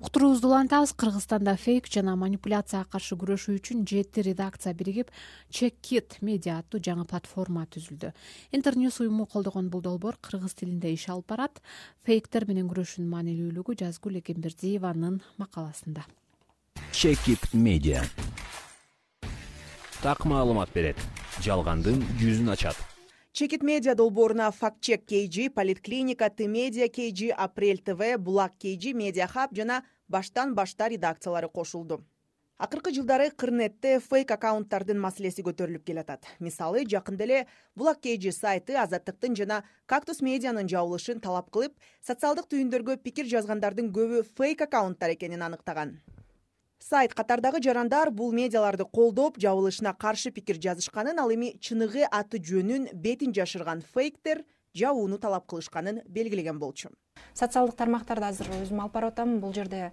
Уктуруубузду 0.00 0.48
улантабыз 0.48 0.94
кыргызстанда 0.96 1.58
фейк 1.60 1.84
жана 1.92 2.14
манипуляцияга 2.16 2.88
каршы 2.88 3.18
күрөшүү 3.20 3.58
үчүн 3.58 3.82
жети 3.84 4.22
редакция 4.24 4.72
биригип 4.72 5.10
чек 5.52 5.74
кит 5.84 6.16
медиа 6.24 6.56
аттуу 6.62 6.80
жаңы 6.80 7.04
платформа 7.04 7.66
түзүлдү. 7.68 8.14
Интерньюс 8.56 8.96
уюму 9.04 9.26
колдогон 9.26 9.68
бул 9.68 9.82
долбоор 9.84 10.16
кыргыз 10.24 10.56
тилинде 10.56 10.94
иш 10.94 11.04
алып 11.12 11.28
барат. 11.28 11.60
Фейктер 12.08 12.48
менен 12.48 12.70
күрөшүүнүн 12.72 13.12
маанилүүлүгү 13.12 13.76
жазгүл 13.82 14.16
экембердиеванын 14.22 15.20
макаласында. 15.36 16.06
Чек 16.92 17.20
кит 17.26 17.52
медиа. 17.52 18.00
Так 20.00 20.24
маалымат 20.24 20.72
берет. 20.72 20.96
Жалгандын 21.44 22.00
жүзүн 22.16 22.56
ачат 22.56 22.89
чекит 23.40 23.62
медиа 23.62 23.94
долбооруна 23.94 24.50
факт 24.52 24.82
чек 24.82 25.06
kg 25.08 25.48
политклиника 25.48 26.28
т 26.28 26.46
медиа 26.46 26.88
kg 26.92 27.32
апрель 27.32 27.80
тв 27.80 28.18
булак 28.18 28.52
kg 28.60 28.92
медиа 28.92 29.26
хаб 29.26 29.54
жана 29.56 29.78
баштан 30.08 30.52
башта 30.54 30.88
редакциялары 30.92 31.48
кошулду. 31.48 32.04
Акыркы 32.58 32.92
жылдары 32.92 33.30
кырнетте 33.30 33.96
фейк 34.04 34.36
аккаунттардын 34.36 35.00
маселеси 35.00 35.40
көтөрүлүп 35.40 35.86
келатат. 35.88 36.28
Мисалы 36.38 36.84
жакында 36.84 37.24
эле 37.24 37.46
булак 37.74 38.04
kg 38.04 38.28
сайты 38.28 38.76
азаттыктын 38.76 39.32
жана 39.40 39.62
кактус 39.86 40.20
медианын 40.20 40.68
жабылышын 40.68 41.24
талап 41.24 41.48
кылып 41.48 41.72
социалдык 42.04 42.52
түйүндөргө 42.52 43.00
пикир 43.00 43.24
жазгандардын 43.24 43.88
көбү 43.88 44.26
фейк 44.36 44.68
аккаунттар 44.68 45.16
экенин 45.16 45.48
аныктаган 45.48 45.96
сайт 46.80 47.14
катардагы 47.14 47.60
жарандар 47.62 48.10
бул 48.10 48.32
медиаларды 48.32 48.84
колдоп 48.84 49.38
жабылышына 49.38 49.94
каршы 49.94 50.30
пикир 50.30 50.56
жазышканын 50.56 51.20
ал 51.20 51.30
эми 51.30 51.52
чыныгы 51.60 52.06
аты 52.10 52.40
жөнүн 52.40 52.88
бетин 52.94 53.34
жашырган 53.36 53.82
фейктер 53.94 54.44
жабууну 54.74 55.18
талап 55.18 55.46
кылышканын 55.46 56.02
белгилеген 56.06 56.58
болчу. 56.58 56.90
Социалдык 57.34 57.76
тармактарды 57.76 58.26
азыр 58.26 58.50
өзүм 58.62 58.80
алып 58.80 58.94
барып 58.94 59.12
атам. 59.12 59.38
Бул 59.40 59.52
жерде 59.52 59.92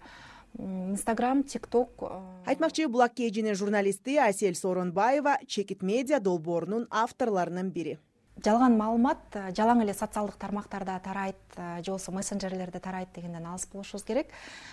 инстаграм 0.58 1.44
тик 1.44 1.67
ток 1.67 2.03
айтмакчы 2.46 2.88
булак 2.88 3.13
kgнин 3.13 3.56
журналисти 3.56 4.17
асель 4.17 4.56
сооронбаева 4.56 5.38
чекит 5.48 5.84
медиа 5.84 6.20
долбоорунун 6.20 6.88
авторлорунун 6.89 7.70
бири 7.72 8.00
жалган 8.46 8.77
маалымат 8.77 9.36
э, 9.36 9.44
жалаң 9.58 9.82
эле 9.82 9.94
социалдык 9.98 10.38
тармактарда 10.38 11.00
тарайт 11.03 11.39
э, 11.56 11.82
же 11.84 11.91
болбосо 11.91 12.12
мессенджерлерде 12.12 12.79
тарайт 12.79 13.10
дегенден 13.15 13.46
алыс 13.46 13.67
болушубуз 13.72 14.03
керек. 14.03 14.27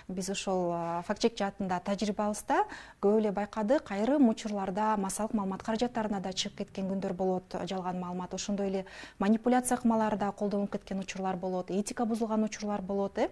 Биз 0.09 0.28
ошол 0.30 0.73
э, 0.75 1.02
факт 1.06 1.23
чек 1.23 1.37
жаатында 1.38 1.80
тажрыйбабызда 1.85 2.64
көп 3.00 3.18
эле 3.21 3.33
байкадык. 3.33 3.90
Айрым 3.90 4.28
учурларда 4.28 4.97
массалык 4.99 5.35
маалымат 5.35 5.62
каражаттарына 5.62 6.21
да 6.21 6.33
чыгып 6.33 6.59
кеткен 6.59 6.90
күндөр 6.92 7.14
болот. 7.14 7.56
Жалган 7.64 8.00
маалымат 8.00 8.35
ошондой 8.35 8.68
эле 8.68 8.85
манипуляция 9.18 9.78
ыкмалары 9.78 10.18
да 10.18 10.30
колдонулуп 10.33 10.73
кеткен 10.73 11.00
учурлар 11.00 11.37
болот 11.37 11.71
этика 11.71 12.04
бузулган 12.04 12.44
учурлар 12.44 12.83
болот 12.83 13.18
э. 13.18 13.30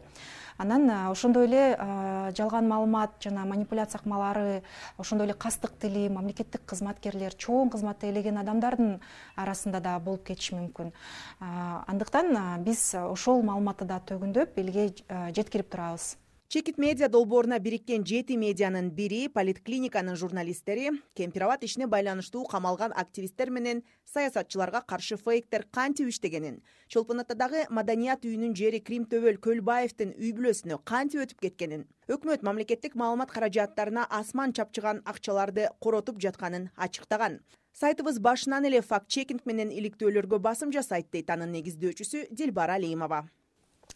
Анан 0.59 0.91
ошондой 1.11 1.47
эле 1.47 1.77
жалган 2.37 2.69
маалымат 2.69 3.17
жана 3.21 3.45
манипуляция 3.45 4.01
ыкмалары 4.01 4.63
ошондой 4.99 5.27
эле 5.27 5.35
кастык 5.35 5.73
тили 5.81 6.09
мамлекеттик 6.09 6.65
кызматкерлер 6.67 7.35
чоң 7.35 7.71
кызматты 7.73 8.07
ээлеген 8.07 8.39
адамдардын 8.39 9.01
арасында 9.37 9.81
да 9.81 9.99
болуп 10.23 10.27
кетиши 10.27 10.55
мүмкүн 10.55 10.93
андыктан 11.91 12.65
биз 12.65 12.95
ошол 12.95 13.43
маалыматты 13.43 13.85
да 13.85 14.01
төгүндөп 14.01 14.59
элге 14.59 14.91
жеткирип 15.35 15.71
турабыз. 15.71 16.17
Чекит 16.53 16.77
медиа 16.77 17.09
долбооруна 17.09 17.59
бириккен 17.59 18.05
жети 18.05 18.37
медианын 18.37 18.91
бири 18.91 19.29
политклиниканын 19.33 20.17
журналисттери 20.17 20.91
кемпир 21.17 21.47
абад 21.47 21.65
ишине 21.65 21.87
байланыштуу 21.87 22.45
камалган 22.45 22.93
активисттер 22.95 23.49
менен 23.49 23.81
саясатчыларга 24.05 24.83
каршы 24.83 25.17
фейктер 25.17 25.65
кантип 25.73 26.09
иштегенин. 26.09 26.61
Чолпон 26.89 27.25
атадагы 27.25 27.65
маданият 27.71 28.27
үйүнүн 28.29 28.53
жери 28.55 28.83
крим 28.85 29.09
төбөл 29.09 29.41
көлбаевдин 29.41 30.13
үй 30.13 30.35
бүлөсүнө 30.37 30.83
кантип 30.85 31.25
өтүп 31.25 31.41
кеткенин. 31.41 31.87
Өкмөт 32.13 32.45
мамлекеттик 32.45 33.01
маалымат 33.01 33.33
каражаттарына 33.33 34.05
асман 34.11 34.53
чапчыган 34.53 35.01
акчаларды 35.07 35.71
коротуп 35.81 36.21
жатканын 36.21 36.69
ачыктаган 36.77 37.41
сайтыбыз 37.73 38.19
башынан 38.19 38.65
эле 38.69 38.81
факт 38.83 39.09
чекинг 39.09 39.47
менен 39.47 39.71
иликтөөлөргө 39.71 40.39
басым 40.39 40.73
жасайт 40.73 41.11
дейт 41.13 41.31
анын 41.31 41.53
негиздөөчүсү 41.59 42.29
дилбара 42.31 42.81
алимова 42.81 43.25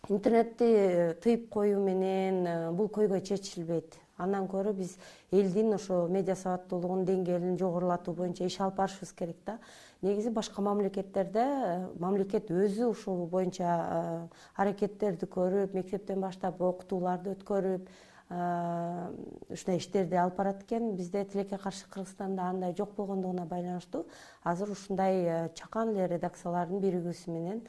интернетти 0.08 0.64
э, 0.64 1.14
тыйып 1.22 1.48
коюу 1.50 1.80
менен 1.82 2.46
э, 2.46 2.56
бул 2.72 2.88
көйгөй 2.92 3.22
чечилбейт. 3.26 3.96
Андан 4.16 4.46
көрө 4.48 4.72
биз 4.76 4.94
элдин 5.34 5.74
ошо 5.76 6.06
медиа 6.08 6.36
сабаттуулугунун 6.38 7.04
деңгээлин 7.08 7.58
жогорулатуу 7.60 8.14
боюнча 8.16 8.46
иш 8.46 8.58
алып 8.60 8.78
барышыбыз 8.78 9.12
керек 9.18 9.40
да. 9.44 9.58
Негизи 10.02 10.30
башка 10.30 10.62
мамлекеттерде 10.62 11.44
э, 11.44 11.88
мамлекет 11.98 12.50
өзү 12.50 12.90
ушул 12.92 13.26
боюнча 13.26 14.28
аракеттерди 14.54 15.26
көрүп 15.26 15.74
мектептен 15.74 16.20
баштап 16.20 16.60
окутууларды 16.62 17.34
өткөрүп 17.36 17.90
ушундай 18.28 19.78
иштерди 19.78 20.16
алып 20.18 20.36
барат 20.36 20.62
экен. 20.64 20.96
Бизде 20.96 21.24
тилекке 21.24 21.58
каршы 21.58 21.86
кыргызстанда 21.88 22.42
андай 22.50 22.74
жок 22.76 22.94
болгондугуна 22.96 23.46
байланыштуу. 23.46 24.06
Азыр 24.42 24.70
ушундай 24.70 25.50
чакан 25.54 25.94
эле 25.94 26.08
редакциялардын 26.16 26.80
биригүүсү 26.80 27.30
менен 27.30 27.62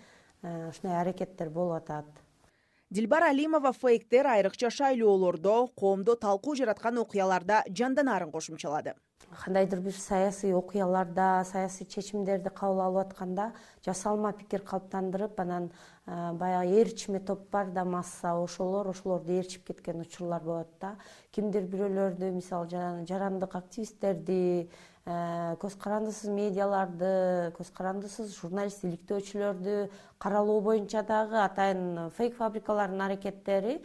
ушундай 0.43 1.01
аракеттер 1.01 1.49
болуп 1.49 1.81
атат. 1.81 2.05
Дилбара 2.89 3.29
алимова 3.29 3.73
фейктер 3.73 4.27
айрыкча 4.27 4.69
шайлоолордо 4.69 5.67
коомдо 5.75 6.15
талкуу 6.15 6.55
жараткан 6.55 6.97
окуяларда 6.97 7.63
жанданарын 7.67 8.31
кошумчалады 8.31 8.95
кандайдыр 9.47 9.79
бир 9.79 9.93
саясий 9.93 10.53
окуяларда 10.53 11.43
саясий 11.45 11.85
чечимдерди 11.85 12.49
кабыл 12.49 12.81
алып 12.81 13.07
атканда 13.07 13.51
жасалма 13.85 14.33
пикир 14.33 14.61
калыптандырып 14.61 15.39
анан 15.39 15.69
баягы 16.05 16.81
ээрчиме 16.81 17.19
топ 17.19 17.49
бар 17.51 17.67
да 17.71 17.85
масса 17.85 18.33
ошолор 18.43 18.89
ошолорду 18.89 19.31
ээрчип 19.31 19.67
кеткен 19.67 20.01
учурлар 20.01 20.41
болот 20.41 20.67
да. 20.81 20.95
Кимдир 21.31 21.63
бирөөлөрдү 21.63 22.31
мисалы 22.31 23.05
жарандык 23.07 23.55
активисттерди 23.55 24.69
көз 25.07 25.77
карандысыз 25.79 26.29
медиаларды 26.31 27.53
көз 27.55 27.71
карандысыз 27.75 28.33
журналист 28.41 28.83
иликтөөчүлөрдү 28.83 29.89
каралоо 30.19 30.59
боюнча 30.61 31.03
дагы 31.03 31.39
атайын 31.43 32.09
фейк 32.17 32.35
фабрикалардын 32.35 33.01
аракеттери 33.05 33.77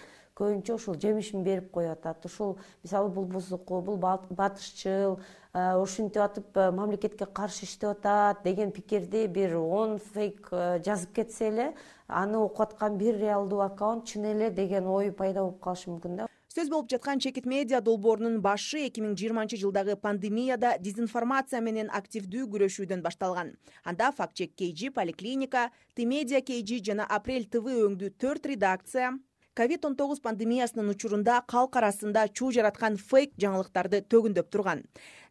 көбүнчө 0.42 0.74
ушул 0.74 0.98
жемишин 0.98 1.44
берип 1.46 1.70
коюп 1.70 1.94
атат 1.94 2.26
ушул 2.26 2.56
мисалы 2.82 3.10
бул 3.14 3.24
бузуку 3.30 3.80
бул 3.86 3.96
батышчыл 3.98 5.18
э, 5.54 5.76
ушинтип 5.78 6.22
атып 6.26 6.56
э, 6.56 6.70
мамлекетке 6.74 7.26
каршы 7.26 7.64
иштеп 7.68 7.94
атат 7.94 8.42
деген 8.44 8.72
пикирди 8.72 9.26
бир 9.26 9.56
он 9.58 9.98
фейк 9.98 10.50
жазып 10.50 11.14
кетсе 11.20 11.48
эле 11.48 11.72
аны 12.08 12.38
окуп 12.38 12.66
аткан 12.66 12.98
бир 12.98 13.18
реалдуу 13.22 13.60
аккаунт 13.60 14.06
чын 14.06 14.24
эле 14.34 14.50
деген 14.50 14.86
ой 14.86 15.12
пайда 15.12 15.46
болуп 15.46 15.60
калышы 15.62 15.90
мүмкүн 15.90 16.16
да. 16.16 16.28
Сөз 16.52 16.68
болуп 16.68 16.90
жаткан 16.92 17.20
чекит 17.24 17.46
медиа 17.48 17.80
долбоорунун 17.80 18.42
башы 18.44 18.82
эки 18.84 19.00
миң 19.00 19.14
жыйырманчы 19.16 19.56
жылдагы 19.56 19.94
пандемияда 19.96 20.74
дезинформация 20.78 21.62
менен 21.64 21.88
активдүү 21.88 22.44
күрөшүүдөн 22.52 23.00
башталган. 23.06 23.54
Анда 23.88 24.10
факт 24.12 24.36
чек 24.36 24.52
kg 24.52 24.92
поликлиника 24.92 25.70
ты 25.96 26.04
медиа 26.04 26.42
kg 26.44 26.82
жана 26.90 27.08
апрель 27.08 27.48
тв 27.48 27.72
өңдүү 27.86 28.12
төрт 28.20 28.50
редакция 28.52 29.14
ковид 29.54 29.84
он 29.84 29.96
тогуз 29.96 30.20
пандемиясынын 30.20 30.88
учурунда 30.94 31.42
калк 31.46 31.76
арасында 31.76 32.28
чуу 32.32 32.52
жараткан 32.56 32.96
фейк 32.96 33.34
жаңылыктарды 33.42 34.00
төгүндөп 34.08 34.48
турган. 34.48 34.82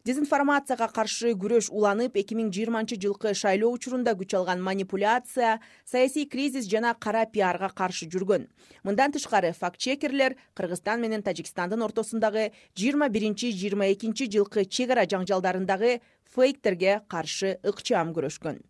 Дезинформацияга 0.06 0.88
каршы 0.90 1.34
күрөш 1.38 1.68
уланып 1.70 2.16
эки 2.22 2.34
миң 2.38 2.50
жыйырманчы 2.54 2.98
жылкы 3.02 3.34
шайлоо 3.38 3.70
учурунда 3.74 4.14
күч 4.18 4.34
алган 4.38 4.62
манипуляция 4.62 5.60
саясий 5.84 6.26
кризис 6.26 6.66
жана 6.70 6.94
кара 6.94 7.26
пиарга 7.26 7.68
каршы 7.68 8.08
жүргөн. 8.10 8.48
Мындан 8.82 9.14
тышкары 9.14 9.52
факт 9.52 9.78
чекерлер 9.78 10.36
кыргызстан 10.54 11.00
менен 11.00 11.22
тажикстандын 11.22 11.82
ортосундагы 11.82 12.50
жыйырма 12.74 13.08
биринчи 13.08 13.52
жыйырма 13.54 13.92
экинчи 13.92 14.30
жылкы 14.30 14.66
чек 14.66 14.90
ара 14.90 15.06
жаңжалдарындагы 15.06 16.00
фейктерге 16.34 17.00
каршы 17.08 17.58
ыкчам 17.62 18.14
күрөшкөн 18.14 18.62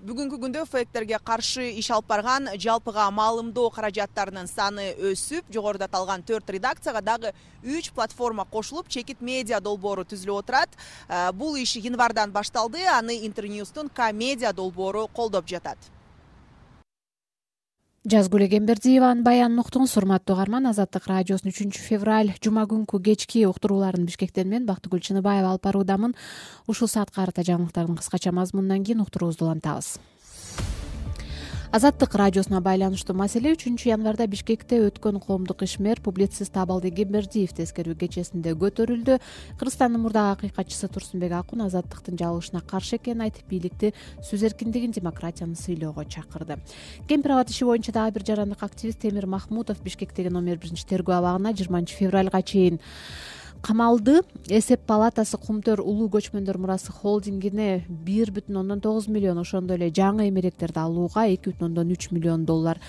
бүгүнкү 0.00 0.38
күндө 0.40 0.62
фейктерге 0.64 1.18
каршы 1.20 1.66
иш 1.76 1.90
алып 1.92 2.06
барган 2.08 2.48
жалпыга 2.64 3.04
маалымдоо 3.12 3.66
каражаттарынын 3.74 4.48
саны 4.48 4.86
өсүп 5.10 5.52
жогоруда 5.52 5.90
аталган 5.90 6.24
төрт 6.24 6.48
редакцияга 6.56 7.02
дагы 7.04 7.34
үч 7.60 7.90
платформа 7.92 8.46
кошулуп 8.48 8.88
чекит 8.88 9.20
медиа 9.20 9.60
долбоору 9.60 10.06
түзүлүп 10.08 10.40
отурат. 10.40 10.72
Э, 11.08 11.32
бул 11.32 11.60
иш 11.60 11.76
январдан 11.76 12.32
башталды 12.32 12.86
аны 12.88 13.26
интерньюстун 13.26 13.90
к 13.92 14.12
медиа 14.12 14.54
долбоору 14.54 15.06
колдоп 15.12 15.46
жатат 15.46 15.76
жазгүл 18.08 18.46
эгембердиеванын 18.46 19.20
баянын 19.20 19.60
уктуңуз 19.60 19.92
урматтуу 20.00 20.32
угарман 20.32 20.70
азаттык 20.70 21.04
радиосунун 21.04 21.52
үчүнчү 21.52 21.82
февраль 21.84 22.30
жума 22.40 22.62
күнкү 22.64 22.96
кечки 23.04 23.42
уктурууларын 23.44 24.06
бишкектен 24.08 24.48
мен 24.48 24.64
бактыгүл 24.64 25.02
чыныбаева 25.04 25.50
алып 25.52 25.66
баруудамын. 25.68 26.14
Ушул 26.64 26.88
саатка 26.88 27.20
карата 27.20 27.44
жаңылыктардын 27.44 28.00
кыскача 28.00 28.32
мазмунунан 28.32 28.88
кийин 28.88 29.04
уктуруубузду 29.04 29.44
улантабыз 29.44 29.98
азаттык 31.70 32.16
радиосуна 32.18 32.58
байланыштуу 32.58 33.14
маселе 33.14 33.52
үчүнчү 33.54 33.92
январда 33.92 34.26
бишкекте 34.26 34.80
өткөн 34.88 35.20
коомдук 35.22 35.62
ишмер 35.62 36.00
публицист 36.02 36.56
абалды 36.58 36.90
эгембердиевди 36.90 37.62
эскерүү 37.62 37.94
кечесинде 38.00 38.56
көтөрүлдү. 38.58 39.20
Кыргызстандын 39.60 40.02
мурдагы 40.02 40.48
акыйкатчысы 40.50 40.90
турсунбек 40.90 41.36
акун 41.38 41.62
азаттыктын 41.62 42.18
жабылышына 42.18 42.64
каршы 42.66 42.98
экенин 42.98 43.22
айтып 43.28 43.46
бийликти 43.46 43.92
сөз 44.18 44.42
эркиндигин 44.50 44.90
демократияны 44.98 45.54
сыйлоого 45.54 46.04
чакырды. 46.10 46.58
Кемпир 47.06 47.38
абад 47.38 47.54
иши 47.54 47.64
боюнча 47.64 47.92
дагы 47.92 48.18
бир 48.18 48.26
жарандык 48.26 48.64
активист 48.64 48.98
темир 48.98 49.26
махмутов 49.26 49.80
бишкектеги 49.80 50.26
номер 50.26 50.58
биринчи 50.58 50.88
тергөө 50.90 51.22
абагына 51.22 51.54
жыйырманчы 51.54 51.94
февралга 51.94 52.42
чейин 52.42 52.80
камалды 53.62 54.20
эсеп 54.48 54.82
палатасы 54.88 55.38
кумтөр 55.40 55.82
улуу 55.84 56.08
көчмөндөр 56.12 56.58
мурасы 56.60 56.92
холдингине 56.92 57.84
бир 57.88 58.32
бүтүн 58.34 58.62
ондон 58.62 58.80
тогуз 58.80 59.08
миллион 59.08 59.40
ошондой 59.42 59.76
эле 59.76 59.90
жаңы 59.94 60.28
эмеректерди 60.30 60.80
алууга 60.80 61.26
эки 61.28 61.52
бүтүн 61.52 61.70
ондон 61.70 61.92
үч 61.92 62.10
миллион 62.10 62.46
доллар 62.48 62.80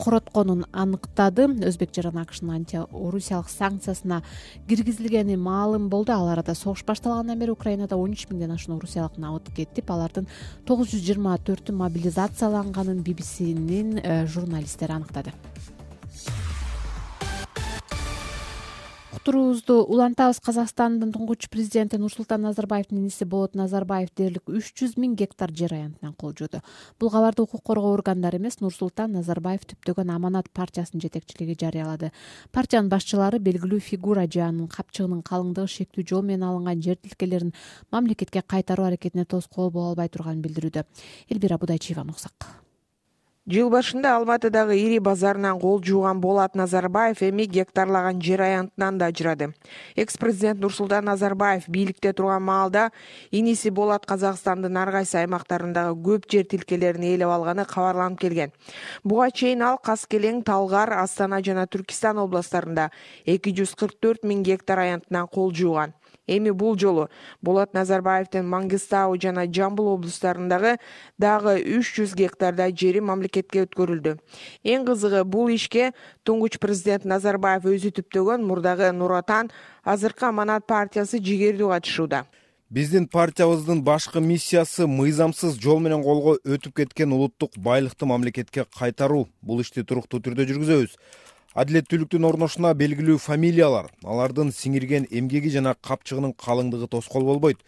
коротконун 0.00 0.64
аныктады. 0.72 1.46
Өзбек 1.68 1.92
жаран 1.94 2.16
акшнын 2.22 2.54
антиорусиялык 2.60 3.50
санкциясына 3.52 4.22
киргизилгени 4.68 5.36
маалым 5.36 5.88
болду. 5.92 6.12
Ал 6.12 6.28
арада 6.32 6.54
согуш 6.54 6.84
башталгандан 6.84 7.38
бери 7.38 7.52
украинада 7.52 7.96
он 7.96 8.16
үч 8.16 8.26
миңден 8.30 8.54
ашуун 8.56 8.78
орусиялык 8.78 9.18
набыт 9.18 9.52
кетип 9.56 9.90
алардын 9.90 10.28
тогуз 10.64 10.94
жүз 10.94 11.04
жыйырма 11.04 11.36
төртү 11.44 11.76
мобилизацияланганын 11.76 13.04
bbcнин 13.04 13.98
э, 14.00 14.26
журналисттери 14.26 14.96
аныктады 14.96 15.34
уктуруубузду 19.14 19.80
улантабыз. 19.90 20.38
Казакстандын 20.44 21.10
туңгуч 21.12 21.48
президенти 21.50 21.98
нурсултан 21.98 22.42
назарбаевдин 22.46 23.00
иниси 23.00 23.26
болот 23.26 23.56
назарбаев 23.58 24.12
дээрлик 24.16 24.48
үч 24.48 24.70
жүз 24.78 24.94
миң 25.00 25.16
гектар 25.18 25.50
жер 25.50 25.74
аянтынан 25.74 26.14
кол 26.14 26.32
жууду 26.38 26.60
бул 27.00 27.10
кабарды 27.10 27.42
укук 27.42 27.62
коргоо 27.66 27.92
органдары 27.96 28.38
эмес 28.38 28.60
нурсултан 28.60 29.12
назарбаев 29.18 29.66
түптөгөн 29.72 30.14
аманат 30.14 30.50
партиясынын 30.54 31.02
жетекчилиги 31.02 31.58
жарыялады. 31.58 32.12
Партиянын 32.52 32.90
башчылары 32.90 33.42
белгилүү 33.42 33.80
фигура 33.80 34.26
же 34.30 34.44
анын 34.46 34.70
капчыгынын 34.70 35.22
калыңдыгы 35.26 35.74
шектүү 35.76 36.06
жол 36.06 36.22
менен 36.22 36.48
алынган 36.48 36.82
жер 36.82 36.96
тилкелерин 36.96 37.54
мамлекетке 37.90 38.42
кайтаруу 38.42 38.86
аракетине 38.86 39.24
тоскоол 39.24 39.70
боло 39.70 39.90
албай 39.90 40.08
турганын 40.08 40.42
билдирүүдө. 40.42 40.86
Элбира 41.28 41.58
будайчиеваны 41.58 42.14
уксак 42.14 42.69
жыл 43.48 43.70
башында 43.72 44.12
алматыдагы 44.18 44.76
ири 44.76 44.98
базарынан 45.00 45.58
кол 45.60 45.80
жууган 45.82 46.20
болот 46.20 46.54
назарбаев 46.54 47.22
эми 47.22 47.46
гектарлаган 47.46 48.20
жер 48.20 48.42
аянтынан 48.42 48.98
да 48.98 49.06
ажырады. 49.06 49.54
Экс 49.96 50.18
президент 50.18 50.60
нурсултан 50.60 51.04
назарбаев 51.04 51.68
бийликте 51.68 52.12
турган 52.12 52.42
маалда 52.42 52.90
иниси 53.30 53.70
болот 53.70 54.04
казакстандын 54.06 54.76
ар 54.76 54.92
кайсы 54.92 55.16
аймактарындагы 55.22 55.96
көп 56.04 56.28
жер 56.30 56.44
тилкелерин 56.44 57.02
ээлеп 57.02 57.28
алганы 57.28 57.64
кабарланып 57.64 58.20
келген. 58.20 58.52
Буга 59.04 59.30
чейин 59.30 59.62
ал 59.62 59.78
каскелең 59.78 60.42
талгар 60.44 60.92
астана 61.00 61.40
жана 61.40 61.66
түркистан 61.66 62.20
областтарында 62.20 62.90
эки 63.24 63.56
жүз 63.56 63.74
кырк 63.74 63.96
төрт 64.00 64.22
миң 64.22 64.44
гектар 64.44 64.84
аянтынан 64.84 65.26
кол 65.28 65.50
жууган 65.52 65.94
эми 66.36 66.52
бул 66.62 66.78
жолу 66.78 67.08
болот 67.42 67.74
назарбаевдин 67.74 68.46
маңгыстау 68.48 69.18
жана 69.20 69.46
жамбыл 69.58 69.92
облустарындагы 69.94 70.76
дагы 71.18 71.58
үч 71.78 71.92
жүз 71.98 72.16
гектардай 72.18 72.72
жери 72.72 73.02
мамлекетке 73.04 73.66
өткөрүлдү. 73.66 74.16
Эң 74.64 74.86
кызыгы 74.88 75.24
бул 75.24 75.50
ишке 75.52 75.92
туңгуч 76.24 76.60
президент 76.62 77.04
назарбаев 77.04 77.66
өзү 77.66 77.94
түптөгөн 78.00 78.46
мурдагы 78.46 78.92
нур 78.96 79.18
отан 79.18 79.50
азыркы 79.84 80.30
аманат 80.30 80.66
партиясы 80.70 81.18
жигердүү 81.18 81.74
катышууда 81.74 82.26
биздин 82.70 83.08
партиябыздын 83.10 83.80
башкы 83.82 84.20
миссиясы 84.22 84.86
мыйзамсыз 84.86 85.56
жол 85.58 85.80
менен 85.82 86.04
колго 86.06 86.36
өтүп 86.46 86.76
кеткен 86.78 87.10
улуттук 87.16 87.56
байлыкты 87.58 88.06
мамлекетке 88.06 88.64
кайтаруу. 88.78 89.26
Бул 89.42 89.58
ишти 89.64 89.82
туруктуу 89.82 90.20
түрдө 90.22 90.46
жүргүзөбүз 90.52 90.94
адилеттүүлүктүн 91.58 92.26
орношуна 92.28 92.70
белгилүү 92.78 93.18
фамилиялар 93.18 93.88
алардын 94.06 94.52
сиңирген 94.54 95.08
эмгеги 95.10 95.50
жана 95.50 95.74
капчыгынын 95.74 96.36
калыңдыгы 96.38 96.86
тоскоол 96.92 97.26
болбойт. 97.26 97.58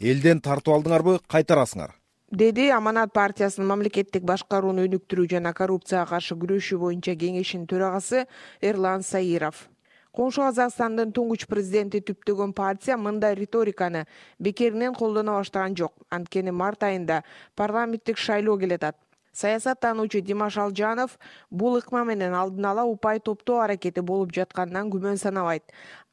Элден 0.00 0.40
тартып 0.42 0.74
алдыңарбы 0.74 1.18
кайтарасыңар. 1.30 1.94
Деди 2.30 2.68
аманат 2.74 3.12
партиясынын 3.14 3.70
мамлекеттик 3.70 4.26
башкарууну 4.26 4.84
өнүктүрүү 4.88 5.30
жана 5.30 5.54
коррупцияга 5.54 6.10
каршы 6.16 6.34
күрөшүү 6.34 6.78
боюнча 6.82 7.14
кеңешинин 7.14 7.66
төрагасы 7.70 8.26
эрлан 8.60 9.06
саиров. 9.06 9.68
Коңшу 10.12 10.42
казакстандын 10.42 11.12
туңгуч 11.14 11.46
президенти 11.46 12.02
түптөгөн 12.02 12.52
партия 12.52 12.96
мындай 12.98 13.36
риториканы 13.38 14.06
бекеринен 14.38 14.94
колдоно 14.94 15.38
баштаган 15.38 15.76
жок. 15.76 15.94
Анткени 16.10 16.50
март 16.50 16.82
айында 16.82 17.22
парламенттик 17.54 18.18
шайлоо 18.18 18.58
келатат 18.58 18.96
саясаттануучу 19.38 20.20
димаш 20.20 20.56
алжанов 20.58 21.18
бул 21.50 21.78
ыкма 21.78 22.02
менен 22.04 22.34
алдын 22.34 22.66
ала 22.72 22.84
упай 22.84 23.20
топтоо 23.20 23.60
аракети 23.62 24.02
болуп 24.02 24.32
жатканынан 24.34 24.90
күмөн 24.90 25.16
санабайт. 25.22 25.62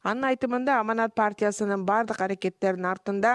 Анын 0.06 0.28
айтымында 0.28 0.76
аманат 0.78 1.16
партиясынын 1.18 1.82
баардык 1.88 2.20
аракеттеринин 2.22 2.86
артында 2.92 3.32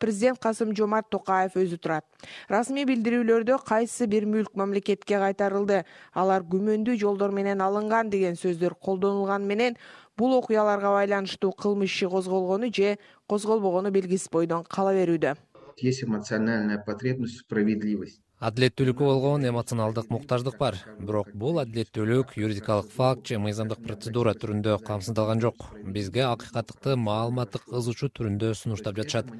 президент 0.00 0.40
касым 0.40 0.72
жомарт 0.76 1.10
токаев 1.12 1.58
өзү 1.60 1.76
турат. 1.76 2.06
Расмий 2.48 2.88
билдирүүлөрдө 2.88 3.58
кайсы 3.68 4.08
бир 4.08 4.24
мүлк 4.24 4.56
мамлекетке 4.56 5.20
кайтарылды 5.20 5.82
алар 6.14 6.48
күмөндүү 6.48 6.96
жолдор 7.04 7.36
менен 7.36 7.60
алынган 7.60 8.08
деген 8.08 8.40
сөздөр 8.40 8.78
колдонулганы 8.80 9.44
менен 9.44 9.76
бул 10.16 10.32
окуяларга 10.38 10.96
байланыштуу 10.96 11.52
кылмыш 11.52 11.92
иши 11.92 12.08
козголгону 12.08 12.72
же 12.72 12.96
козголбогону 13.28 13.90
белгисиз 13.90 14.30
бойдон 14.32 14.64
кала 14.64 14.94
берүүдө. 14.96 15.36
Есть 15.76 16.04
эмоциональная 16.04 16.78
потребность 16.78 17.34
в 17.34 17.40
справедливости 17.40 18.23
адилеттүүлүккө 18.44 19.06
болгон 19.08 19.46
эмоционалдык 19.48 20.10
муктаждык 20.12 20.58
бар. 20.60 20.76
Бирок 20.98 21.30
бул 21.32 21.56
адилеттүүлүк 21.62 22.34
юридикалык 22.36 22.90
факт 22.92 23.30
же 23.30 23.38
мыйзамдык 23.40 23.80
процедура 23.80 24.34
түрүндө 24.36 24.74
камсыздалган 24.84 25.40
жок. 25.40 25.64
Бизге 25.96 26.26
акыйкаттыкты 26.28 26.98
маалыматтык 27.00 27.72
ыз 27.72 27.88
учуу 27.88 28.10
түрүндө 28.12 28.52
сунуштап 28.60 29.00
жатышат. 29.00 29.32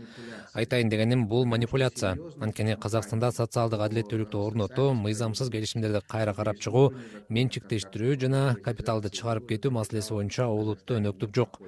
Айтайын 0.56 0.88
дегеним 0.88 1.26
бул 1.28 1.44
манипуляция. 1.44 2.16
Анткени 2.40 2.78
казакстанда 2.80 3.28
социалдык 3.36 3.84
адилеттүүлүктү 3.84 4.40
орнотуу 4.40 4.94
мыйзамсыз 4.96 5.52
келишимдерди 5.52 6.00
кайра 6.08 6.32
карап 6.32 6.62
чыгуу 6.64 6.94
менчиктештирүү 7.28 8.16
жана 8.24 8.44
капиталды 8.64 9.12
чыгарып 9.12 9.50
кетүү 9.52 9.74
маселеси 9.82 10.16
боюнча 10.16 10.48
олуттуу 10.48 11.02
өнөктүк 11.02 11.36
жок 11.36 11.60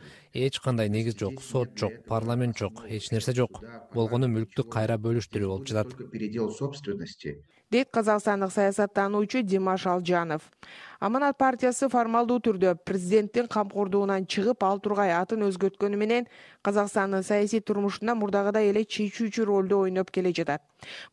эч 0.45 0.61
кандай 0.61 0.89
негиз 0.89 1.17
жок 1.17 1.43
сот 1.43 1.79
жок 1.81 1.93
парламент 2.07 2.59
жок 2.59 2.85
эч 2.89 3.11
нерсе 3.11 3.33
жок. 3.33 3.63
Болгону 3.95 4.29
мүлктү 4.29 4.69
кайра 4.69 4.97
бөлүштүрүү 5.01 5.49
болуп 5.49 5.69
жатат. 5.69 5.97
Передел 6.13 6.51
собственности. 6.53 7.39
Дейт 7.71 7.91
казакстандык 7.91 8.53
саясаттануучу 8.53 9.43
димаш 9.43 9.87
алжанов 9.91 10.43
аманат 11.01 11.37
партиясы 11.39 11.89
формалдуу 11.93 12.39
түрдө 12.41 12.75
президенттин 12.89 13.49
камкордугунан 13.53 14.27
чыгып 14.27 14.65
ал 14.65 14.81
тургай 14.81 15.13
атын 15.13 15.45
өзгөрткөнү 15.49 15.97
менен 16.01 16.29
казакстандын 16.65 17.23
саясий 17.23 17.61
турмушунда 17.61 18.15
мурдагыдай 18.17 18.71
эле 18.71 18.85
чечүүчү 18.85 19.45
ролду 19.45 19.83
ойноп 19.85 20.11
келе 20.11 20.33
жатат. 20.33 20.63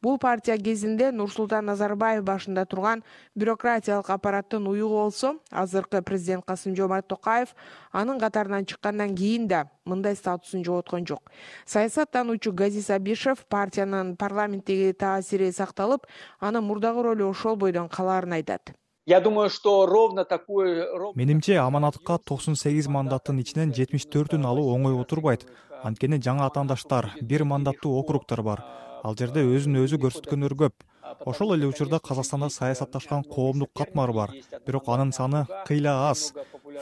Бул 0.02 0.17
партия 0.19 0.58
кезинде 0.58 1.12
нурсултан 1.12 1.65
назарбаев 1.65 2.24
башында 2.24 2.65
турган 2.65 3.04
бюрократиялык 3.36 4.10
аппараттын 4.10 4.67
уюгу 4.67 4.96
болсо 5.04 5.36
азыркы 5.52 6.02
президент 6.02 6.46
касым 6.46 6.76
жомарт 6.76 7.08
токаев 7.08 7.56
анын 7.91 8.19
катарынан 8.19 8.65
чыккандан 8.65 9.15
кийин 9.15 9.48
да 9.48 9.69
мындай 9.86 10.15
статусун 10.15 10.63
жоготкон 10.63 11.08
жок. 11.08 11.32
Саясаттануучу 11.65 12.54
газиз 12.54 12.89
абишев 12.89 13.46
партиянын 13.46 14.15
парламенттеги 14.17 14.93
таасири 14.93 15.52
сакталып 15.52 16.08
анын 16.39 16.63
мурдагы 16.63 17.04
ролу 17.04 17.30
ошол 17.30 17.56
бойдон 17.56 17.89
калаарын 17.89 18.39
айтат 18.39 18.74
я 19.06 19.20
думаю 19.20 19.50
что 19.50 19.86
ровно 19.86 20.24
такой 20.26 20.88
менимче 21.16 21.58
аманатка 21.58 22.18
токсон 22.18 22.56
сегиз 22.56 22.88
мандаттын 22.88 23.42
ичинен 23.42 23.74
жетимиш 23.76 24.06
төртүн 24.08 24.46
алуу 24.46 24.72
оңой 24.76 24.96
отурбайт. 25.00 25.46
анткени 25.84 26.20
жаңы 26.24 26.46
атаандаштар 26.46 27.12
бир 27.22 27.44
мандаттуу 27.44 28.00
округдор 28.00 28.42
бар. 28.44 28.63
ал 29.04 29.16
жерде 29.16 29.44
өзүн 29.44 29.84
өзү 29.84 30.00
көрсөткөндөр 30.00 30.56
көп 30.56 30.74
ошол 31.26 31.54
эле 31.56 31.68
учурда 31.68 32.00
казакстанда 32.00 32.50
саясатташкан 32.50 33.24
коомдук 33.24 33.74
катмар 33.74 34.13
бар. 34.13 34.32
бирок 34.66 34.88
анын 34.88 35.12
саны 35.12 35.46
кыйла 35.68 36.10
аз. 36.10 36.34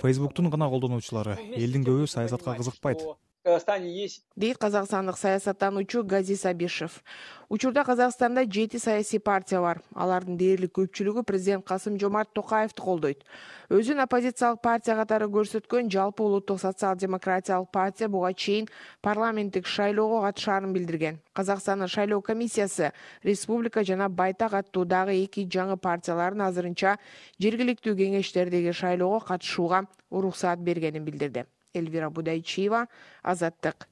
фейсбуктун 0.02 0.50
гана 0.52 0.70
колдонуучулары. 0.70 1.38
элдин 1.56 1.84
көбү 1.84 2.08
саясатка 2.08 2.54
кызыкпайт 2.54 3.02
казакстане 3.44 3.90
есть. 3.90 4.24
Дейт 4.36 4.58
казакстандык 4.58 5.18
саясаттануучу 5.18 6.04
газиз 6.04 6.46
абишев. 6.46 7.04
Учурда 7.50 7.84
казакстанда 7.84 8.44
жети 8.44 8.78
саясий 8.78 9.20
партия 9.20 9.60
бар. 9.62 9.82
Алардын 9.96 10.38
дээрлик 10.38 10.72
көпчүлүгү 10.78 11.24
президент 11.24 11.66
касым 11.66 12.00
жомарт 12.00 12.30
токаевди 12.34 12.82
колдойт. 12.82 13.24
Өзүн 13.70 14.04
оппозициялык 14.04 14.62
партия 14.62 14.96
катары 14.96 15.28
көрсөткөн 15.28 15.90
жалпы 15.92 16.24
улуттук 16.24 16.60
социал 16.62 16.96
демократиялык 16.96 17.72
партия 17.72 18.08
буга 18.08 18.34
чейин 18.34 18.68
парламенттик 19.02 19.68
шайлоого 19.68 20.22
катышаарын 20.22 20.74
билдирген. 20.74 21.20
Казакстандын 21.34 21.88
шайлоо 21.88 22.22
комиссиясы 22.22 22.94
республика 23.24 23.84
жана 23.84 24.10
байтак 24.10 24.54
аттуу 24.54 24.86
дагы 24.86 25.18
эки 25.24 25.48
жаңы 25.48 25.78
партиялардын 25.78 26.48
азырынча 26.48 26.98
жергиликтүү 27.40 27.96
кеңештердеги 27.96 28.72
шайлоого 28.72 29.20
катышууга 29.20 29.88
уруксаат 30.10 30.60
бергенин 30.60 31.06
билдирди 31.06 31.46
элвира 31.74 32.10
будайчиева 32.10 32.88
азаттык 33.24 33.88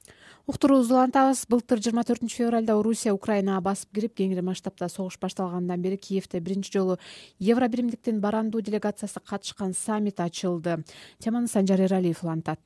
уктуруубузду 0.50 0.96
улантабыз 0.98 1.44
былтыр 1.46 1.78
жыйырма 1.78 2.02
төртүнчү 2.10 2.42
февралда 2.42 2.74
орусия 2.80 3.14
украинага 3.14 3.62
басып 3.68 3.94
кирип 3.94 4.16
кеңири 4.18 4.42
масштабта 4.42 4.90
согуш 4.90 5.20
башталгандан 5.22 5.82
бери 5.82 5.98
киевде 5.98 6.42
биринчи 6.42 6.74
жолу 6.74 6.98
евро 7.40 7.68
биримдиктин 7.70 8.20
барандуу 8.20 8.62
делегациясы 8.62 9.20
катышкан 9.20 9.74
саммит 9.74 10.20
ачылды. 10.20 10.84
Теманы 11.20 11.48
санжар 11.48 11.82
эралиев 11.82 12.24
улантат 12.24 12.60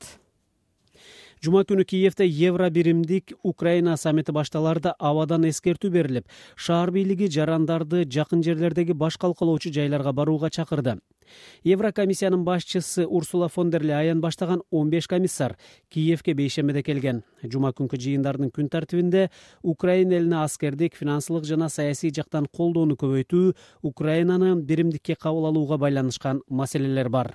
жума 1.44 1.60
күнү 1.68 1.84
киевде 1.84 2.24
евро 2.24 2.70
биримдик 2.72 3.34
украина 3.42 3.96
саммити 4.00 4.32
башталаарда 4.32 4.94
абадан 4.98 5.44
эскертүү 5.50 5.90
берилип 5.92 6.30
шаар 6.56 6.92
бийлиги 6.94 7.28
жарандарды 7.28 8.04
жакын 8.16 8.40
жерлердеги 8.46 8.96
баш 8.96 9.18
калкалоочу 9.20 9.72
жайларга 9.74 10.12
барууга 10.12 10.48
чакырды. 10.48 10.96
Еврокомиссиянын 11.64 12.44
башчысы 12.44 13.06
урсула 13.06 13.48
фондерлейен 13.48 14.20
баштаган 14.20 14.62
он 14.70 14.90
беш 14.90 15.08
комиссар 15.08 15.56
киевке 15.88 16.34
бейшембиде 16.34 16.82
келген. 16.82 17.22
Жума 17.42 17.72
күнкү 17.76 18.00
жыйындардын 18.00 18.52
күн 18.52 18.68
тартибинде 18.72 19.30
украина 19.62 20.16
элине 20.16 20.42
аскердик 20.44 20.96
финансылык 20.96 21.44
жана 21.44 21.68
саясий 21.68 22.12
жактан 22.12 22.46
колдоону 22.46 22.96
көбөйтүү 22.96 23.54
украинаны 23.82 24.54
биримдикке 24.56 25.16
кабыл 25.16 25.48
алууга 25.52 25.76
байланышкан 25.78 26.42
маселелер 26.48 27.08
бар 27.08 27.34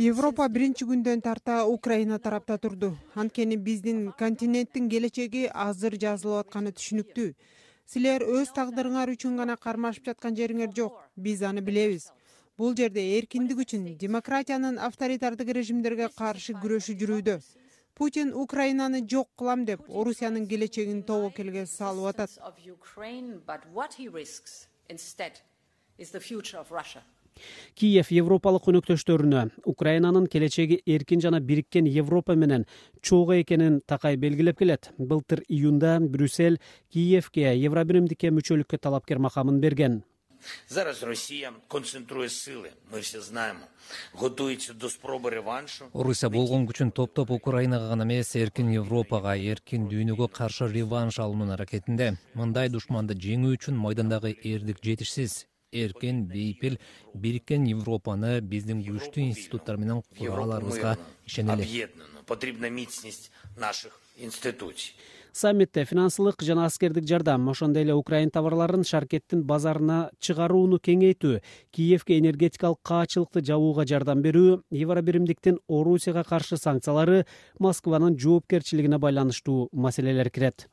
европа 0.00 0.46
биринчи 0.48 0.86
күндөн 0.88 1.20
тарта 1.20 1.66
украина 1.68 2.18
тарапта 2.18 2.56
турду. 2.58 2.96
Анткени 3.14 3.56
биздин 3.56 4.12
континенттин 4.18 4.88
келечеги 4.88 5.42
азыр 5.52 5.96
жазылып 6.00 6.46
атканы 6.46 6.72
түшүнүктүү. 6.72 7.34
Силер 7.84 8.24
өз 8.24 8.54
тагдырыңар 8.56 9.12
үчүн 9.12 9.36
гана 9.36 9.58
кармашып 9.60 10.08
жаткан 10.08 10.36
жериңер 10.38 10.72
жок. 10.76 10.96
Биз 11.16 11.42
аны 11.42 11.60
билебиз. 11.60 12.08
Бул 12.56 12.72
жерде 12.76 13.04
эркиндик 13.18 13.60
үчүн 13.66 13.98
демократиянын 14.00 14.78
авторитардык 14.88 15.52
режимдерге 15.60 16.08
каршы 16.16 16.56
күрөшү 16.56 16.96
жүрүүдө. 16.96 17.40
Путин 17.94 18.32
украинаны 18.32 19.04
жок 19.04 19.28
кылам 19.36 19.66
деп 19.66 19.84
орусиянын 19.88 20.48
келечегин 20.48 21.02
тобокелге 21.02 21.66
салып 21.66 22.14
атат 22.14 22.30
киев 27.74 28.10
европалык 28.12 28.68
өнөктөштөрүнө 28.72 29.44
украинанын 29.72 30.26
келечеги 30.32 30.80
эркин 30.86 31.24
жана 31.24 31.40
бириккен 31.40 31.86
европа 31.86 32.36
менен 32.36 32.66
чогуу 33.00 33.40
экенин 33.40 33.80
такай 33.86 34.16
белгилеп 34.16 34.58
келет. 34.58 34.92
Былтыр 34.98 35.44
июнда 35.48 35.98
брюссель 36.00 36.60
киевке 36.92 37.56
евро 37.56 37.84
биримдикке 37.84 38.30
мүчөлүккө 38.30 38.78
талапкер 38.78 39.18
макамын 39.18 39.60
берген. 39.60 40.02
Зараз 40.68 41.02
россия 41.02 41.52
концентруя 41.68 42.28
силы 42.28 42.70
мы 42.90 43.00
все 43.02 43.20
знаем. 43.20 43.56
Готовится 44.18 44.72
до 44.74 44.88
спробы 44.88 45.30
реваншу. 45.30 45.90
Орусия 45.92 46.30
болгон 46.30 46.66
күчүн 46.66 46.92
топтоп 46.92 47.30
украинага 47.30 47.88
гана 47.88 48.04
эмес 48.04 48.34
эркин 48.36 48.72
европага 48.72 49.36
эркин 49.36 49.88
дүйнөгө 49.90 50.30
каршы 50.32 50.70
реванш 50.72 51.18
алуунун 51.18 51.50
аракетинде. 51.50 52.16
Мындай 52.34 52.68
душманды 52.68 53.14
жеңүү 53.14 53.58
үчүн 53.58 53.76
майдандагы 53.76 54.32
эрдик 54.42 54.80
жетишсиз 54.82 55.44
эркин 55.72 56.24
бейпил 56.26 56.78
бириккен 57.14 57.64
европаны 57.70 58.40
биздин 58.40 58.82
күчтүү 58.82 59.26
институттар 59.30 59.76
менен 59.76 60.02
кура 60.18 60.42
аларыбызга 60.42 60.96
ишенели. 61.26 61.62
объединенную 61.62 62.24
потребна 62.26 62.70
мицность 62.70 63.30
наших 63.56 64.00
институций. 64.16 64.94
Саммитте 65.32 65.84
финансылык 65.84 66.42
жана 66.42 66.64
аскердик 66.66 67.06
жардам 67.06 67.48
ошондой 67.48 67.82
эле 67.82 67.94
украин 67.94 68.30
товарларын 68.30 68.82
шаркеттин 68.84 69.44
базарына 69.44 70.10
чыгарууну 70.18 70.80
кеңейтүү 70.82 71.40
киевке 71.70 72.18
энергетикалык 72.18 72.80
каачылыкты 72.82 73.44
жабууга 73.46 73.86
жардам 73.86 74.22
берүү 74.22 74.64
евро 74.72 75.02
биримдиктин 75.02 75.60
орусияга 75.68 76.24
каршы 76.24 76.56
санкциялары 76.56 77.26
москванын 77.60 78.18
жоопкерчилигине 78.18 78.98
байланыштуу 78.98 79.68
маселелер 79.72 80.30
кирет 80.30 80.66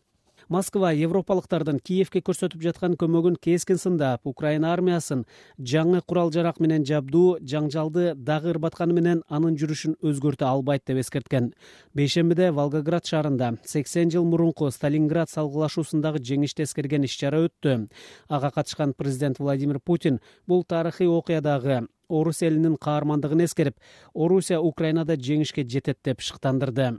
москва 0.50 0.94
европалыктардын 0.96 1.80
киевке 1.84 2.22
көрсөтүп 2.24 2.62
жаткан 2.64 2.96
көмөгүн 3.00 3.36
кескин 3.44 3.80
сындап 3.82 4.28
украина 4.30 4.72
армиясын 4.74 5.26
жаңы 5.60 6.02
курал 6.08 6.32
жарак 6.32 6.62
менен 6.64 6.86
жабдуу 6.88 7.40
жаңжалды 7.54 8.14
дагы 8.16 8.54
ырбатканы 8.54 8.96
менен 8.96 9.24
анын 9.28 9.58
жүрүшүн 9.60 9.98
өзгөртө 10.00 10.48
албайт 10.48 10.86
деп 10.88 11.02
эскерткен. 11.04 11.52
Бейшембиде 11.94 12.52
волгоград 12.52 13.06
шаарында 13.06 13.58
сексен 13.66 14.12
жыл 14.14 14.24
мурунку 14.24 14.72
сталинград 14.72 15.30
салгылашуусундагы 15.34 16.24
жеңишти 16.24 16.64
эскерген 16.64 17.04
иш 17.04 17.18
чара 17.20 17.44
өттү. 17.50 17.90
Ага 18.30 18.52
катышкан 18.52 18.94
президент 18.98 19.40
владимир 19.40 19.80
путин 19.80 20.22
бул 20.48 20.64
тарыхый 20.64 21.08
окуядагы 21.08 21.88
орус 22.08 22.42
элинин 22.42 22.78
каармандыгын 22.78 23.44
эскерип 23.46 23.76
орусия 24.14 24.60
украинада 24.60 25.20
жеңишке 25.20 25.68
жетет 25.68 26.00
деп 26.04 26.22
шыктандырды 26.22 26.94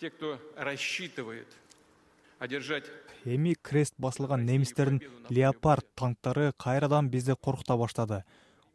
те 0.00 0.10
кто 0.10 0.38
рассчитывает 0.56 1.46
одержать 2.38 2.84
эми 3.24 3.54
крест 3.60 3.94
басылган 3.98 4.44
немистердин 4.46 5.02
леопард 5.28 5.86
танктары 5.94 6.52
кайрадан 6.56 7.08
бизди 7.08 7.34
коркута 7.40 7.76
баштады. 7.76 8.24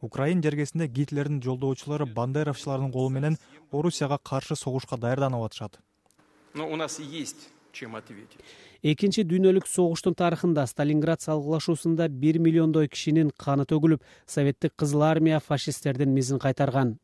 Украин 0.02 0.42
жергесинде 0.42 0.88
гитлердин 0.88 1.42
жолдоочулары 1.42 2.06
бандеровчулардын 2.06 2.92
колу 2.92 3.10
менен 3.10 3.38
орусияга 3.72 4.18
каршы 4.18 4.56
согушка 4.56 4.98
даярданып 4.98 5.46
атышат. 5.46 5.80
Но 6.54 6.68
у 6.68 6.76
нас 6.76 7.00
есть 7.00 7.50
чем 7.72 7.96
ответить. 7.96 8.40
Экинчи 8.82 9.22
дүйнөлүк 9.22 9.68
согуштун 9.70 10.16
тарыхында 10.16 10.66
сталинград 10.68 11.22
салгылашуусунда 11.22 12.08
бир 12.10 12.40
миллиондой 12.40 12.90
кишинин 12.90 13.30
каны 13.38 13.64
төгүлүп 13.70 14.02
советтик 14.26 14.74
кызыл 14.76 15.04
армия 15.04 15.40
фашисттердин 15.40 16.10
мизин 16.10 16.40
кайтарган. 16.40 16.98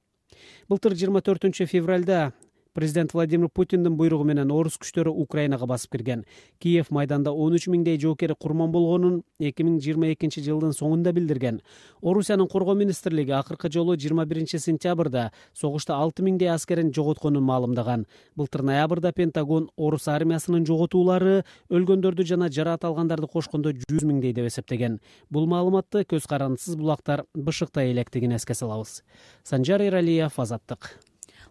Былтыр 0.68 0.98
жыйырма 0.98 1.22
төртүнчү 1.22 1.68
февралда 1.70 2.34
президент 2.78 3.12
владимир 3.16 3.50
путиндин 3.50 3.96
буйругу 3.98 4.24
менен 4.30 4.52
орус 4.54 4.76
күчтөрү 4.78 5.10
украинага 5.10 5.66
басып 5.66 5.96
кирген. 5.96 6.20
Киев 6.62 6.92
майданда 6.94 7.32
он 7.34 7.56
үч 7.58 7.66
миңдей 7.74 7.98
жоокер 7.98 8.36
курман 8.38 8.70
болгонун 8.70 9.24
эки 9.40 9.66
миң 9.66 9.80
жыйырма 9.82 10.12
экинчи 10.14 10.44
жылдын 10.46 10.76
соңунда 10.78 11.10
билдирген. 11.10 11.64
Орусиянын 12.06 12.46
коргоо 12.48 12.76
министрлиги 12.78 13.34
акыркы 13.34 13.72
жолу 13.74 13.96
жыйырма 13.98 14.28
биринчи 14.30 14.60
сентябрда 14.62 15.32
согушта 15.58 15.98
алты 15.98 16.22
миңдей 16.22 16.54
аскерин 16.54 16.94
жоготконун 16.94 17.42
маалымдаган. 17.50 18.06
Былтыр 18.36 18.62
ноябрда 18.62 19.12
пентагон 19.12 19.72
орус 19.76 20.08
армиясынын 20.08 20.70
жоготуулары 20.70 21.46
өлгөндөрдү 21.74 22.30
жана 22.30 22.52
жараат 22.54 22.86
алгандарды 22.86 23.26
кошкондо 23.26 23.74
жүз 23.74 24.06
миңдей 24.06 24.38
деп 24.38 24.52
эсептеген. 24.54 25.02
Бул 25.32 25.50
маалыматты 25.50 26.06
көз 26.06 26.30
карандысыз 26.30 26.78
булактар 26.78 27.26
бшкта 27.34 27.90
электигин 27.90 28.38
эске 28.38 28.54
салабыз. 28.54 29.02
Санжар 29.42 29.82
эралиев 29.82 30.38
азаттык 30.38 30.94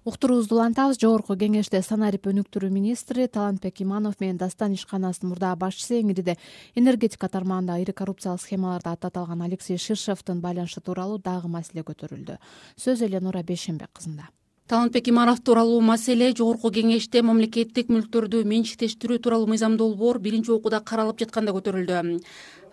уктуруубузду 0.06 0.54
улантабыз 0.54 1.00
жогорку 1.02 1.34
кеңеште 1.34 1.80
санарип 1.82 2.28
өнүктүрүү 2.30 2.70
министри 2.70 3.24
талантбек 3.26 3.80
иманов 3.82 4.20
менен 4.20 4.38
дастан 4.38 4.76
ишканасынын 4.76 5.32
мурдагы 5.32 5.58
башчысы 5.64 5.98
эңириде 5.98 6.36
энергетика 6.78 7.26
тармагында 7.26 7.80
ири 7.82 7.90
коррупциялык 7.90 8.44
схемаларда 8.44 8.92
аты 8.94 9.08
аталган 9.10 9.42
алексей 9.42 9.76
ширшовдун 9.82 10.40
байланышы 10.40 10.80
тууралуу 10.80 11.18
дагы 11.18 11.50
маселе 11.50 11.82
көтөрүлдү. 11.82 12.38
Сөз 12.78 13.02
эленура 13.02 13.42
бейшенбек 13.42 13.90
кызында. 13.98 14.30
Талантбек 14.70 15.08
иманов 15.10 15.42
тууралуу 15.42 15.80
маселе 15.80 16.30
жогорку 16.30 16.70
кеңеште 16.70 17.22
мамлекеттик 17.26 17.90
мүлктөрдү 17.90 18.44
менчиктештирүү 18.46 19.18
тууралуу 19.18 19.50
мыйзамдуу 19.50 19.90
борбор 19.94 20.22
биринчи 20.22 20.54
окууда 20.54 20.80
каралып 20.86 21.18
жатканда 21.18 21.50
көтөрүлдү. 21.58 22.20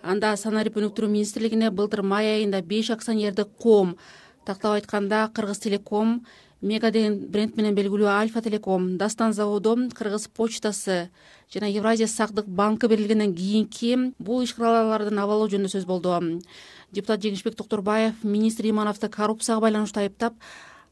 Анда 0.04 0.36
санарип 0.38 0.78
өнүктүрүү 0.78 1.10
министрлигине 1.10 1.72
былтыр 1.72 2.04
май 2.04 2.28
айында 2.36 2.62
беш 2.62 2.92
акционердик 2.92 3.58
коом 3.58 3.96
тактап 4.46 4.78
айтканда 4.78 5.30
кыргыз 5.34 5.60
телеком 5.60 6.26
мега 6.62 6.92
деген 6.92 7.18
бренд 7.32 7.58
менен 7.58 7.76
белгилүү 7.76 8.08
альфа 8.08 8.42
телеком 8.42 8.98
дастан 8.98 9.34
заводу 9.34 9.76
кыргыз 9.94 10.28
почтасы 10.28 11.10
жана 11.54 11.70
евразия 11.70 12.08
сактык 12.08 12.48
банкы 12.48 12.88
берилгенден 12.88 13.36
кийинки 13.36 14.14
бул 14.18 14.44
ишканалардын 14.44 15.20
абалы 15.20 15.50
жөнүндө 15.52 15.74
сөз 15.76 15.86
болду. 15.86 16.42
Депутат 16.92 17.22
жеңишбек 17.22 17.56
токторбаев 17.56 18.24
министр 18.24 18.70
имановду 18.70 19.10
коррупцияга 19.10 19.62
байланыштуу 19.62 20.02
айыптап 20.02 20.34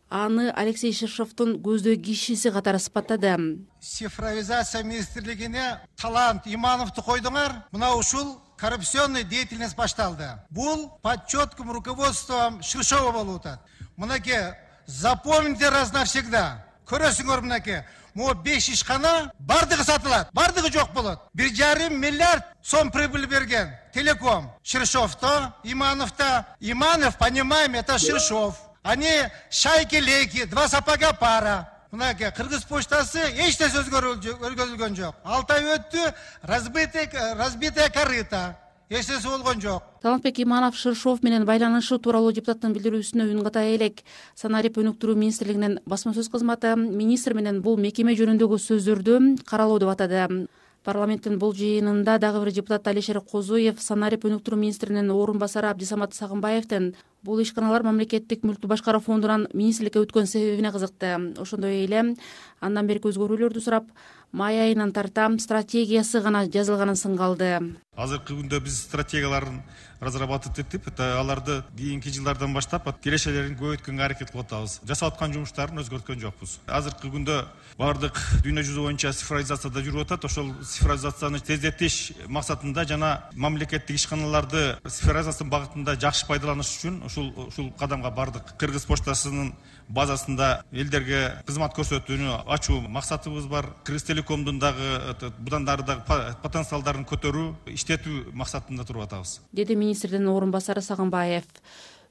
аны 0.10 0.50
алексей 0.52 0.92
ширшовдун 0.92 1.56
көздөй 1.64 1.96
кишиси 1.96 2.52
катары 2.52 2.80
сыпаттады. 2.80 3.64
Цифровизация 3.80 4.84
министрлигине 4.84 5.80
талант 5.96 6.44
имановду 6.46 7.02
койдуңар 7.02 7.64
мына 7.72 7.96
ушул 7.96 8.36
коррупционный 8.62 9.24
деятельность 9.24 9.76
башталды. 9.76 10.30
Бул 10.52 10.90
под 11.02 11.28
четким 11.28 11.72
руководством 11.72 12.62
ширшова 12.62 13.12
болуп 13.12 13.44
атат. 13.44 13.62
Мынакей 13.98 14.54
запомните 14.86 15.70
раз 15.70 15.92
навсегда. 15.92 16.64
Көрөсүңөр 16.86 17.42
мынакей 17.42 17.82
могу 18.14 18.36
беш 18.36 18.70
ишкана 18.70 19.32
баардыгы 19.40 19.84
сатылат 19.84 20.30
баардыгы 20.32 20.72
жок 20.72 20.94
болот. 20.94 21.20
Бир 21.34 21.50
жарым 21.56 22.00
миллиард 22.00 22.46
сом 22.62 22.92
прибыль 22.92 23.26
берген 23.26 23.74
телеком. 23.96 24.54
Ширшовто 24.62 25.56
имановто. 25.64 26.46
Иманов 26.60 27.18
понимаем 27.18 27.74
это 27.74 27.98
ширшов. 27.98 28.62
Они 28.84 29.24
шайки 29.50 29.96
лейки 29.96 30.44
два 30.46 30.68
сапога 30.68 31.14
пара 31.14 31.81
мынакей 31.92 32.32
кыргыз 32.32 32.64
почтасы 32.66 33.20
эч 33.36 33.60
нерсе 33.60 33.82
өзгөрүлгөн 33.84 34.96
жок. 34.96 35.16
Алты 35.24 35.54
ай 35.54 35.64
өттү 35.76 36.14
разбитое 36.48 37.90
корыто 37.92 38.56
эч 38.90 39.08
нерсе 39.08 39.28
болгон 39.28 39.62
жок. 39.62 39.84
Талантбек 40.02 40.40
иманов 40.40 40.78
ширшов 40.78 41.22
менен 41.24 41.46
байланышы 41.46 42.00
тууралуу 42.00 42.32
депутаттын 42.32 42.74
билдирүүсүнө 42.74 43.28
үн 43.28 43.44
ката 43.44 43.66
элек. 43.76 44.04
Санарип 44.36 44.80
өнүктүрүү 44.80 45.16
министрлигинин 45.16 45.80
басма 45.86 46.16
сөз 46.16 46.32
кызматы 46.32 46.76
министр 46.76 47.36
менен 47.36 47.62
бул 47.62 47.78
мекеме 47.78 48.16
жөнүндөгү 48.16 48.58
сөздөрдү 48.58 49.44
каралоо 49.46 49.80
деп 49.80 49.92
атады 49.92 50.48
парламенттин 50.84 51.38
бул 51.40 51.54
жыйынында 51.54 52.18
дагы 52.22 52.42
бир 52.44 52.54
депутат 52.56 52.88
алишер 52.88 53.20
козуев 53.22 53.82
санарип 53.82 54.26
өнүктүрүү 54.26 54.60
министринин 54.60 55.12
орун 55.14 55.38
басары 55.42 55.70
абдисамат 55.70 56.16
сагынбаевдин 56.18 56.94
бул 57.24 57.42
ишканалар 57.42 57.86
мамлекеттик 57.86 58.42
мүлктү 58.48 58.70
башкаруу 58.72 59.02
фондунан 59.06 59.48
министрликке 59.54 60.02
өткөн 60.02 60.26
себебине 60.26 60.72
кызыкты. 60.74 61.14
Ошондой 61.38 61.84
эле 61.86 62.16
андан 62.60 62.88
берки 62.88 63.12
өзгөрүүлөрдү 63.12 63.62
сурап 63.62 63.92
май 64.32 64.60
айынан 64.62 64.92
тарта 64.96 65.30
стратегиясы 65.40 66.22
гана 66.22 66.46
жазылганын 66.48 66.96
сынга 66.96 67.26
алды 67.26 67.54
азыркы 68.00 68.38
күндө 68.38 68.62
биз 68.64 68.78
стратегияларын 68.86 69.58
разрабатывать 70.02 70.60
этип 70.60 70.88
аларды 70.98 71.62
кийинки 71.78 72.10
жылдардан 72.10 72.54
баштап 72.54 72.88
кирешелерин 73.04 73.58
көбөйткөнгө 73.60 74.04
аракет 74.04 74.32
кылып 74.32 74.48
атабыз. 74.48 74.80
Жасап 74.88 75.14
аткан 75.14 75.34
жумуштарын 75.34 75.82
өзгөрткөн 75.84 76.22
жокпуз. 76.24 76.58
Азыркы 76.66 77.12
күндө 77.12 77.36
баардык 77.78 78.18
дүйнө 78.46 78.64
жүзү 78.66 78.86
боюнча 78.88 79.12
цифровизацияда 79.14 79.84
жүрүп 79.86 80.08
атат. 80.08 80.26
Ошол 80.26 80.54
цифровизацияны 80.64 81.44
тездетиш 81.46 82.14
максатында 82.28 82.88
жана 82.90 83.12
мамлекеттик 83.36 84.00
ишканаларды 84.00 84.80
цифровизация 84.88 85.48
багытында 85.52 86.00
жакшы 86.02 86.26
пайдаланыш 86.32 86.74
үчүн 86.80 87.04
ушул 87.06 87.30
ушул 87.50 87.70
кадамга 87.78 88.10
бардык. 88.10 88.56
Кыргыз 88.58 88.88
почтасынын 88.90 89.54
базасында 89.90 90.64
элдерге 90.72 91.44
кызмат 91.48 91.76
көрсөтүүнү 91.78 92.42
ачуу 92.48 92.82
максатыбыз 92.88 93.48
бар. 93.52 93.70
Кыргыз 93.84 94.04
телекомдун 94.10 94.60
дагы 94.60 95.00
мындан 95.40 95.70
ары 95.70 95.88
дагы 95.88 96.36
потенциалдарын 96.44 97.08
көтөрүү 97.10 97.74
иштетүү 97.78 98.34
максатында 98.34 98.86
туруп 98.86 99.08
атабыз. 99.08 99.40
Деди 99.52 99.76
министрдин 99.76 100.28
орун 100.28 100.52
басары 100.52 100.82
сагынбаев 100.82 101.48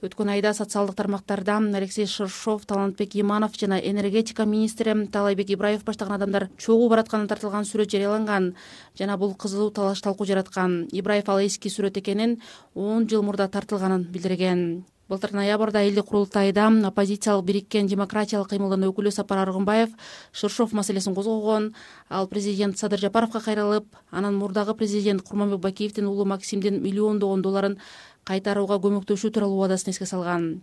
өткөн 0.01 0.31
айда 0.33 0.55
социалдык 0.57 0.97
тармактарда 0.97 1.59
алексей 1.77 2.07
ширшов 2.07 2.65
талантбек 2.65 3.15
иманов 3.17 3.53
жана 3.61 3.79
энергетика 3.79 4.47
министри 4.47 4.95
таалайбек 5.07 5.51
ибраев 5.51 5.85
баштаган 5.85 6.15
адамдар 6.17 6.49
чогуу 6.57 6.89
баратканы 6.89 7.29
тартылган 7.29 7.69
сүрөт 7.69 7.91
жарыяланган 7.93 8.55
жана 8.99 9.19
бул 9.19 9.35
кызуу 9.35 9.71
талаш 9.71 10.01
талкуу 10.01 10.27
жараткан. 10.27 10.89
Ибраев 10.93 11.29
ал 11.29 11.45
эски 11.45 11.69
сүрөт 11.69 11.99
экенин 12.01 12.41
он 12.75 13.09
жыл 13.09 13.23
мурда 13.23 13.49
тартылганын 13.49 14.09
билдирген 14.09 14.85
былтыр 15.11 15.33
ноябрда 15.35 15.83
элдик 15.83 16.07
курултайда 16.07 16.69
оппозициялык 16.87 17.45
бириккен 17.45 17.89
демократиялык 17.91 18.53
кыймылдын 18.53 18.87
өкүлү 18.93 19.11
сапар 19.11 19.43
аргынбаев 19.43 19.91
ширшов 20.31 20.73
маселесин 20.73 21.17
козгогон 21.17 21.75
ал 22.09 22.29
президент 22.29 22.79
садыр 22.79 23.01
жапаровго 23.03 23.41
кайрылып 23.43 23.87
анан 24.13 24.39
мурдагы 24.39 24.75
президент 24.75 25.23
курманбек 25.23 25.59
бакиевдин 25.61 26.07
уулу 26.07 26.25
максимдин 26.25 26.81
миллиондогон 26.83 27.43
долларын 27.43 27.79
кайтарууга 28.23 28.79
көмөктөшүү 28.79 29.33
тууралуу 29.35 29.59
убадасын 29.59 29.91
эске 29.91 30.07
салган. 30.07 30.63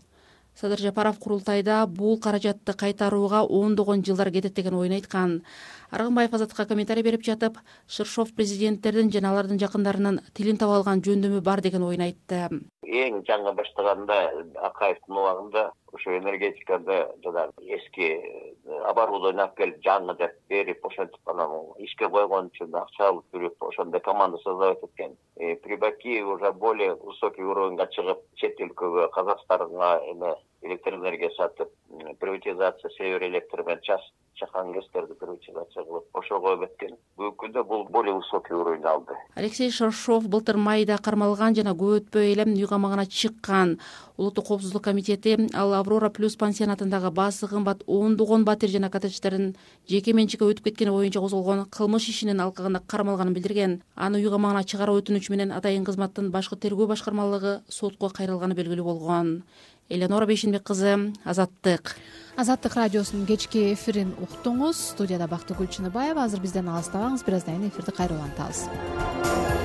Садыр 0.55 0.79
жапаров 0.79 1.19
курултайда 1.19 1.85
бул 1.85 2.17
каражатты 2.17 2.73
кайтарууга 2.73 3.43
ондогон 3.43 4.03
жылдар 4.05 4.31
кетет 4.31 4.55
деген 4.55 4.73
оюн 4.73 4.93
айткан 4.93 5.41
аргынбаев 5.91 6.33
азаттыкка 6.33 6.65
комментарий 6.67 7.03
берип 7.03 7.23
жатып 7.23 7.59
ширшов 7.87 8.33
президенттердин 8.35 9.11
жана 9.11 9.31
алардын 9.31 9.59
жакындарынын 9.61 10.21
тилин 10.33 10.57
таба 10.57 10.77
алган 10.79 11.01
жөндөмү 11.05 11.41
бар 11.41 11.61
деген 11.61 11.83
оюн 11.87 12.05
айтты. 12.07 12.47
Эң 12.87 13.23
жаңы 13.27 13.53
баштаганда 13.55 14.17
акаевдин 14.69 15.17
убагында 15.21 15.71
ошо 15.93 16.17
энергетикада 16.17 17.11
жанагы 17.23 17.51
эски 17.75 18.07
э, 18.13 18.79
оборудование 18.89 19.43
алып 19.43 19.57
келип 19.57 19.79
жаңы 19.85 20.15
деп 20.19 20.35
берип 20.49 20.85
ошентип 20.85 21.31
анан 21.31 21.71
ишке 21.79 22.09
койгон 22.09 22.51
үчүн 22.51 22.75
акча 22.75 23.07
алып 23.09 23.25
жүрүп 23.33 23.67
ошондой 23.69 24.01
команда 24.01 24.37
создавать 24.43 24.83
эткен 24.83 25.15
при 25.35 25.75
бакиеве 25.75 26.25
уже 26.25 26.51
более 26.51 26.95
высокий 26.95 27.43
уровеньга 27.43 27.87
чыгып 27.95 28.23
чет 28.35 28.59
өлкөгө 28.59 29.09
казакстанга 29.15 30.01
эме 30.11 30.35
электр 30.67 30.95
энергия 30.95 31.31
сатып 31.37 31.73
приватизация 32.19 32.91
север 32.97 33.23
электр 33.23 33.63
менен 33.63 33.81
чакан 34.37 34.71
гэстерди 34.71 35.13
приватизация 35.17 35.83
кылып 35.83 36.05
ошого 36.13 36.53
эметкен 36.55 36.93
бүгүнкү 37.17 37.37
күндө 37.41 37.63
бул 37.65 37.85
более 37.89 38.13
высокий 38.13 38.53
уровень 38.53 38.85
алды. 38.85 39.15
Алексей 39.35 39.71
шаршов 39.71 40.27
былтыр 40.29 40.57
майда 40.57 40.97
кармалган 40.97 41.55
жана 41.55 41.73
көп 41.73 42.01
өтпөй 42.01 42.33
эле 42.33 42.45
үй 42.45 42.67
камагына 42.69 43.07
чыккан. 43.07 43.79
Улуттук 44.17 44.47
коопсуздук 44.47 44.83
комитети 44.83 45.37
ал 45.53 45.73
аврора 45.73 46.09
плюс 46.09 46.35
пансионатындагы 46.35 47.11
баасы 47.11 47.47
кымбат 47.47 47.83
ондогон 47.87 48.45
батир 48.45 48.69
жана 48.69 48.89
коттедждердин 48.89 49.55
жеке 49.89 50.13
менчикке 50.13 50.45
өтүп 50.45 50.69
кеткени 50.69 50.91
боюнча 50.91 51.19
козголгон 51.19 51.65
кылмыш 51.65 52.09
ишинин 52.09 52.41
алкагында 52.41 52.81
кармалганын 52.85 53.33
билдирген. 53.33 53.81
Аны 53.95 54.21
үй 54.21 54.29
камагына 54.29 54.63
чыгаруу 54.63 55.01
өтүнүчү 55.01 55.33
менен 55.33 55.51
атайын 55.51 55.85
кызматтын 55.85 56.31
башкы 56.31 56.57
тергөө 56.57 56.87
башкармалыгы 56.93 57.61
сотко 57.69 58.09
кайрылганы 58.09 58.53
белгилүү 58.53 58.85
болгон 58.85 59.43
эленора 59.89 60.25
бейшенбек 60.25 60.63
кызы 60.63 61.13
азаттык. 61.23 61.95
Азаттык 62.35 62.75
радиосунун 62.75 63.25
кечки 63.25 63.73
эфирин 63.73 64.13
уктуңуз. 64.21 64.77
Студияда 64.93 65.27
бактыгүл 65.27 65.67
чыныбаева. 65.67 66.23
Азыр 66.23 66.41
бизден 66.41 66.69
алыстабаңыз. 66.69 67.25
Бир 67.25 67.39
аздан 67.39 67.57
кийин 67.57 67.71
эфирди 67.71 67.91
кайра 67.91 68.13
улантабыз 68.13 69.56